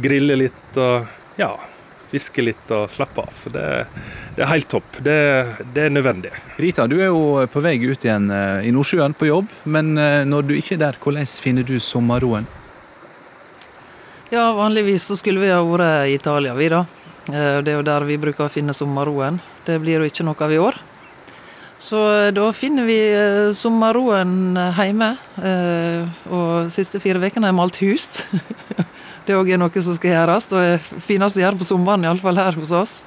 grille 0.00 0.36
litt 0.36 0.76
og 0.80 1.06
ja, 1.40 1.54
fiske 2.12 2.44
litt 2.44 2.70
og 2.70 2.90
slappe 2.92 3.24
av. 3.24 3.32
Så 3.40 3.52
det, 3.54 3.64
det 4.36 4.44
er 4.44 4.52
helt 4.52 4.68
topp. 4.68 5.00
Det, 5.00 5.16
det 5.72 5.86
er 5.88 5.94
nødvendig. 5.96 6.34
Rita, 6.60 6.86
du 6.86 6.98
er 7.00 7.08
jo 7.08 7.46
på 7.52 7.64
vei 7.64 7.78
ut 7.80 8.04
igjen 8.04 8.28
eh, 8.30 8.68
i 8.68 8.74
Nordsjøen 8.76 9.16
på 9.16 9.30
jobb, 9.30 9.48
men 9.64 9.94
når 10.28 10.48
du 10.50 10.54
ikke 10.58 10.76
er 10.76 10.84
der, 10.84 11.00
hvordan 11.00 11.26
finner 11.40 11.64
du 11.66 11.78
sommerroen? 11.80 12.44
Ja, 14.30 14.50
vanligvis 14.58 15.04
så 15.06 15.16
skulle 15.16 15.40
vi 15.40 15.52
ha 15.54 15.60
vært 15.62 16.08
i 16.10 16.16
Italia, 16.18 16.52
vi 16.58 16.68
da. 16.72 16.84
Eh, 17.32 17.62
Det 17.62 17.72
er 17.72 17.78
jo 17.80 17.86
der 17.86 18.04
vi 18.04 18.16
bruker 18.18 18.46
å 18.46 18.52
finne 18.52 18.74
sommerroen. 18.74 19.40
Det 19.64 19.80
blir 19.80 20.00
jo 20.02 20.08
ikke 20.10 20.26
noe 20.26 20.44
av 20.44 20.52
i 20.52 20.58
år. 20.60 20.76
Så 21.82 22.00
eh, 22.14 22.30
da 22.36 22.48
finner 22.56 22.86
vi 22.88 22.98
eh, 23.12 23.52
sommerroen 23.56 24.56
hjemme. 24.78 25.12
Og 26.30 26.36
Og 26.36 26.72
siste 26.74 27.00
fire 27.02 27.20
ukene 27.20 27.46
har 27.46 27.52
jeg 27.52 27.60
malt 27.60 27.82
hus. 27.84 28.10
Det 29.26 29.34
òg 29.34 29.48
er 29.50 29.58
noe 29.58 29.82
som 29.82 29.94
skal 29.96 30.12
gjøres. 30.12 30.50
Og 30.54 30.62
det 30.62 31.02
fineste 31.02 31.40
å 31.40 31.46
gjøre 31.46 31.58
på 31.58 31.66
sommeren, 31.66 32.06
iallfall 32.06 32.38
her 32.38 32.54
hos 32.60 32.70
oss. 32.70 33.00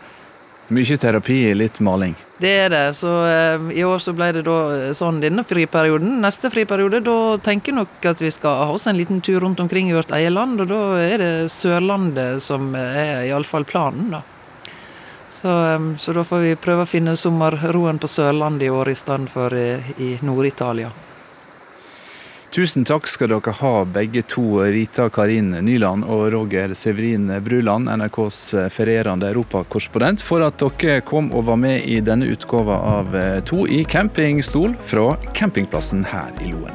Mye 0.70 0.98
terapi, 1.02 1.38
litt 1.58 1.80
maling. 1.82 2.12
Det 2.38 2.50
er 2.66 2.70
det. 2.70 2.84
Så 3.00 3.10
eh, 3.26 3.64
i 3.80 3.86
år 3.88 4.04
så 4.04 4.14
ble 4.14 4.28
det 4.36 4.44
da 4.46 4.58
eh, 4.76 4.92
sånn 4.96 5.18
denne 5.24 5.42
friperioden. 5.48 6.20
Neste 6.22 6.52
friperiode, 6.54 7.02
da 7.08 7.16
tenker 7.42 7.74
jeg 7.74 7.80
nok 7.80 8.06
at 8.12 8.22
vi 8.22 8.30
skal 8.32 8.68
ha 8.68 8.76
oss 8.76 8.86
en 8.88 9.00
liten 9.00 9.24
tur 9.26 9.42
rundt 9.42 9.64
omkring 9.64 9.90
i 9.90 9.96
vårt 9.98 10.14
eget 10.14 10.36
land, 10.36 10.62
og 10.62 10.70
da 10.70 10.82
er 11.02 11.24
det 11.24 11.32
Sørlandet 11.56 12.44
som 12.46 12.70
er 12.78 13.26
iallfall 13.32 13.66
planen, 13.68 14.12
da. 14.14 14.22
Så, 15.30 15.50
eh, 15.50 15.96
så 15.98 16.14
da 16.14 16.24
får 16.24 16.46
vi 16.46 16.56
prøve 16.56 16.88
å 16.88 16.90
finne 16.90 17.18
sommerroen 17.18 18.02
på 18.02 18.10
Sørlandet 18.10 18.68
i 18.68 18.74
år 18.74 18.90
i 18.90 18.98
stedet 18.98 19.30
for 19.34 19.54
i, 19.54 19.70
i 19.98 20.16
Nord-Italia. 20.26 20.92
Tusen 22.50 22.82
takk 22.82 23.06
skal 23.06 23.30
dere 23.30 23.52
ha, 23.60 23.72
begge 23.86 24.24
to, 24.26 24.42
Rita 24.74 25.06
Karin 25.14 25.52
Nyland 25.62 26.08
og 26.10 26.32
Roger 26.34 26.74
Severin 26.74 27.30
Bruland, 27.46 27.86
NRKs 27.86 28.40
ferierende 28.74 29.30
europakorrespondent, 29.30 30.24
for 30.26 30.42
at 30.42 30.58
dere 30.58 31.04
kom 31.06 31.30
og 31.30 31.46
var 31.52 31.60
med 31.62 31.86
i 31.86 32.00
denne 32.02 32.26
utgava 32.34 32.80
av 32.98 33.14
eh, 33.14 33.38
To 33.46 33.68
i 33.70 33.84
campingstol 33.86 34.74
fra 34.90 35.12
campingplassen 35.38 36.08
her 36.10 36.34
i 36.42 36.50
Loen. 36.50 36.74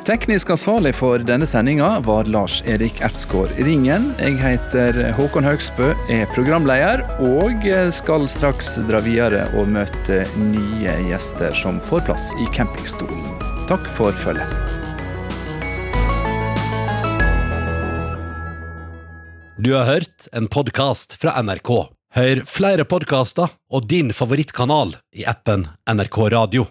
Teknisk 0.00 0.48
ansvarlig 0.50 0.94
for 0.96 1.20
denne 1.28 1.44
sendinga 1.44 1.98
var 2.06 2.24
Lars 2.24 2.62
Erik 2.64 3.02
Ertsgaard 3.04 3.52
Ringen. 3.60 4.06
Jeg 4.16 4.38
heter 4.40 4.96
Håkon 5.12 5.44
Haugsbø, 5.44 5.90
er 6.08 6.24
programleder, 6.32 7.02
og 7.20 7.66
skal 7.92 8.24
straks 8.32 8.72
dra 8.88 9.02
videre 9.04 9.44
og 9.60 9.68
møte 9.68 10.22
nye 10.40 10.94
gjester 11.04 11.52
som 11.60 11.82
får 11.90 12.06
plass 12.08 12.30
i 12.40 12.48
campingstolen. 12.56 13.28
Takk 13.68 13.84
for 13.98 14.16
følget. 14.24 14.48
Du 19.60 19.74
har 19.76 19.84
hørt 19.84 20.30
en 20.32 20.48
podkast 20.48 21.20
fra 21.20 21.36
NRK. 21.44 21.74
Hør 22.16 22.44
flere 22.48 22.88
podkaster 22.88 23.52
og 23.68 23.84
din 23.92 24.16
favorittkanal 24.16 24.96
i 25.12 25.28
appen 25.28 25.68
NRK 25.84 26.22
Radio. 26.32 26.70